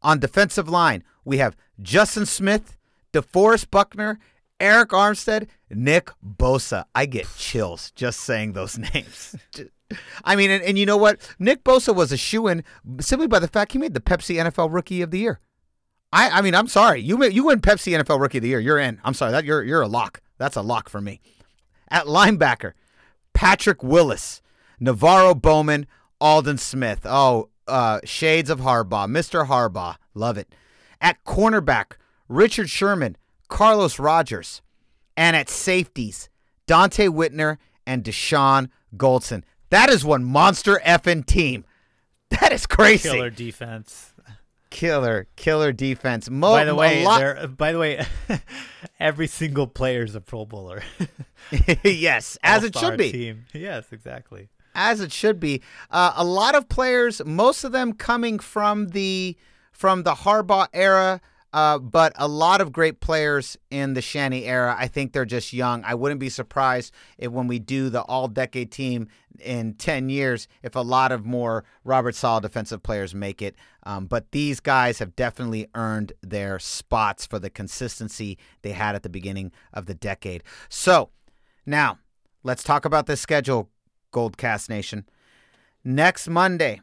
[0.00, 2.76] On defensive line, we have Justin Smith,
[3.12, 4.18] DeForest Buckner,
[4.60, 6.84] Arik Armstead, Nick Bosa.
[6.94, 9.36] I get chills just saying those names.
[10.24, 11.34] I mean, and, and you know what?
[11.38, 12.64] Nick Bosa was a shoe in
[13.00, 15.40] simply by the fact he made the Pepsi NFL Rookie of the Year.
[16.12, 17.00] I, I mean, I'm sorry.
[17.00, 18.60] You you win Pepsi NFL Rookie of the Year.
[18.60, 19.00] You're in.
[19.04, 19.32] I'm sorry.
[19.32, 20.20] That you're you're a lock.
[20.38, 21.20] That's a lock for me.
[21.90, 22.72] At linebacker,
[23.32, 24.42] Patrick Willis,
[24.80, 25.86] NaVorro Bowman,
[26.20, 27.00] Aldon Smith.
[27.04, 29.46] Oh, uh, shades of Harbaugh, Mr.
[29.46, 29.96] Harbaugh.
[30.14, 30.54] Love it.
[31.00, 31.92] At cornerback,
[32.28, 33.16] Richard Sherman,
[33.48, 34.62] Carlos Rogers.
[35.16, 36.28] And at safeties,
[36.68, 39.42] Donte Whitner and Dashon Goldson.
[39.70, 41.64] That is one monster effing team.
[42.40, 43.08] That is crazy.
[43.08, 44.12] Killer defense.
[44.68, 46.28] killer, killer defense.
[46.28, 48.04] Mo- by the way, lot- By the way,
[49.00, 50.82] every single player is a Pro Bowler.
[51.82, 53.10] yes, as it should be.
[53.12, 53.46] Team.
[53.54, 54.50] Yes, exactly.
[54.74, 55.62] as it should be.
[55.90, 59.34] Uh, a lot of players, most of them coming from the
[59.72, 61.22] from the Harbaugh era,
[61.52, 64.76] uh, but a lot of great players in the Shanny era.
[64.78, 65.82] I think they're just young.
[65.84, 69.08] I wouldn't be surprised if when we do the All Decade team
[69.40, 73.56] in ten years, if a lot of more Robert Saleh defensive players make it.
[73.84, 79.02] Um, but these guys have definitely earned their spots for the consistency they had at
[79.02, 80.42] the beginning of the decade.
[80.68, 81.10] So
[81.64, 81.98] now
[82.42, 83.70] let's talk about the schedule,
[84.12, 85.08] Goldcast Nation.
[85.84, 86.82] Next Monday,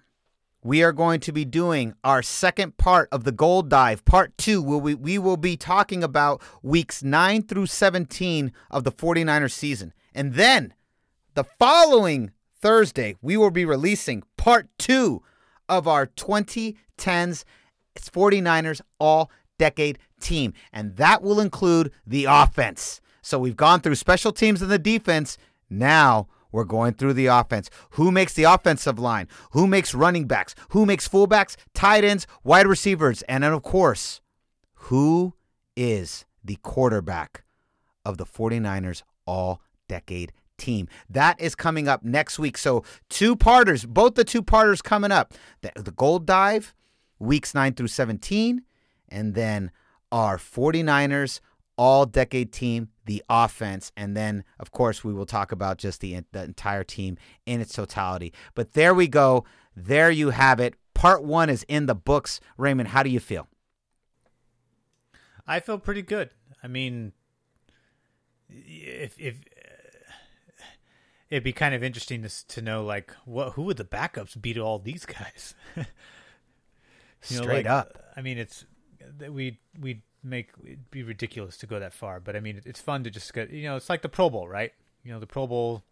[0.66, 4.64] we are going to be doing our second part of the Gold Dive, part two,
[4.64, 9.94] where we, we will be talking about weeks 9 through 17 of the 49ers season.
[10.16, 10.74] And then
[11.36, 15.22] the following Thursday, we will be releasing part two
[15.70, 17.44] of our 2010s
[17.96, 20.52] 49ers all decade team.
[20.74, 23.02] And that will include the offense.
[23.22, 25.38] So we've gone through special teams and the defense.
[25.70, 27.70] Now we're going through the offense.
[27.92, 29.28] Who makes the offensive line?
[29.52, 30.56] Who makes running backs?
[30.70, 33.24] Who makes fullbacks, tight ends, wide receivers?
[33.24, 34.22] And then, of course,
[34.74, 35.34] who
[35.76, 37.44] is the quarterback
[38.06, 40.88] of the 49ers all decade team?
[41.10, 42.58] That is coming up next week.
[42.58, 46.74] So, two parters, both the two parters coming up the, the Gold Dive,
[47.20, 48.62] weeks 9 through 17,
[49.10, 49.72] and then
[50.10, 51.42] our 49ers
[51.78, 56.22] all decade team, the offense, and then of course we will talk about just the
[56.32, 58.34] the entire team in its totality.
[58.54, 59.46] But there we go.
[59.76, 60.76] There you have it.
[60.94, 62.40] Part 1 is in the books.
[62.58, 63.48] Raymond, how do you feel?
[65.46, 66.32] I feel pretty good.
[66.64, 67.12] I mean,
[68.50, 69.42] if if
[71.30, 74.54] it'd be kind of interesting to, to know like what who would the backups be
[74.54, 75.54] to all these guys.
[77.30, 77.98] You know, Straight like, up.
[78.16, 78.66] I mean, it's
[79.20, 83.04] we we make it'd be ridiculous to go that far, but I mean, it's fun
[83.04, 84.74] to just get you know, it's like the Pro Bowl, right?
[85.04, 85.84] You know, the Pro Bowl.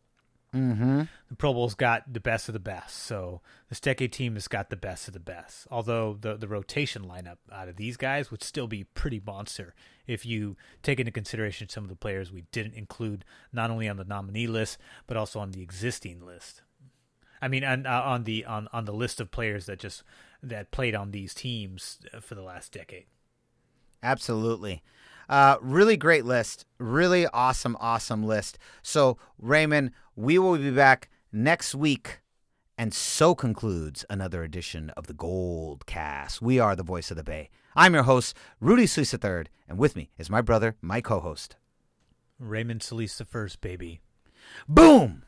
[0.53, 1.01] Mm-hmm.
[1.29, 4.69] The Pro Bowl's got the best of the best, so this decade team has got
[4.69, 5.67] the best of the best.
[5.71, 9.73] Although the the rotation lineup out of these guys would still be pretty monster
[10.05, 13.97] if you take into consideration some of the players we didn't include, not only on
[13.97, 14.77] the nominee list
[15.07, 16.61] but also on the existing list.
[17.41, 20.03] I mean, on, uh, on the on, on the list of players that just
[20.41, 23.05] that played on these teams uh, for the last decade.
[24.03, 24.83] Absolutely.
[25.29, 26.65] Uh, really great list.
[26.77, 28.59] Really awesome, awesome list.
[28.81, 32.19] So, Raymond, we will be back next week.
[32.77, 36.41] And so concludes another edition of the Gold Cast.
[36.41, 37.49] We are the voice of the Bay.
[37.75, 41.55] I'm your host, Rudy Solis III, and with me is my brother, my co host.
[42.39, 44.01] Raymond Solis the first, baby.
[44.67, 45.23] Boom!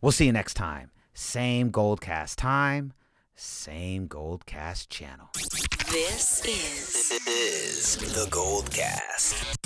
[0.00, 0.90] We'll see you next time.
[1.14, 2.92] Same Gold Cast time,
[3.34, 5.28] same Gold Cast channel.
[5.90, 9.59] This is, is the Gold Cast.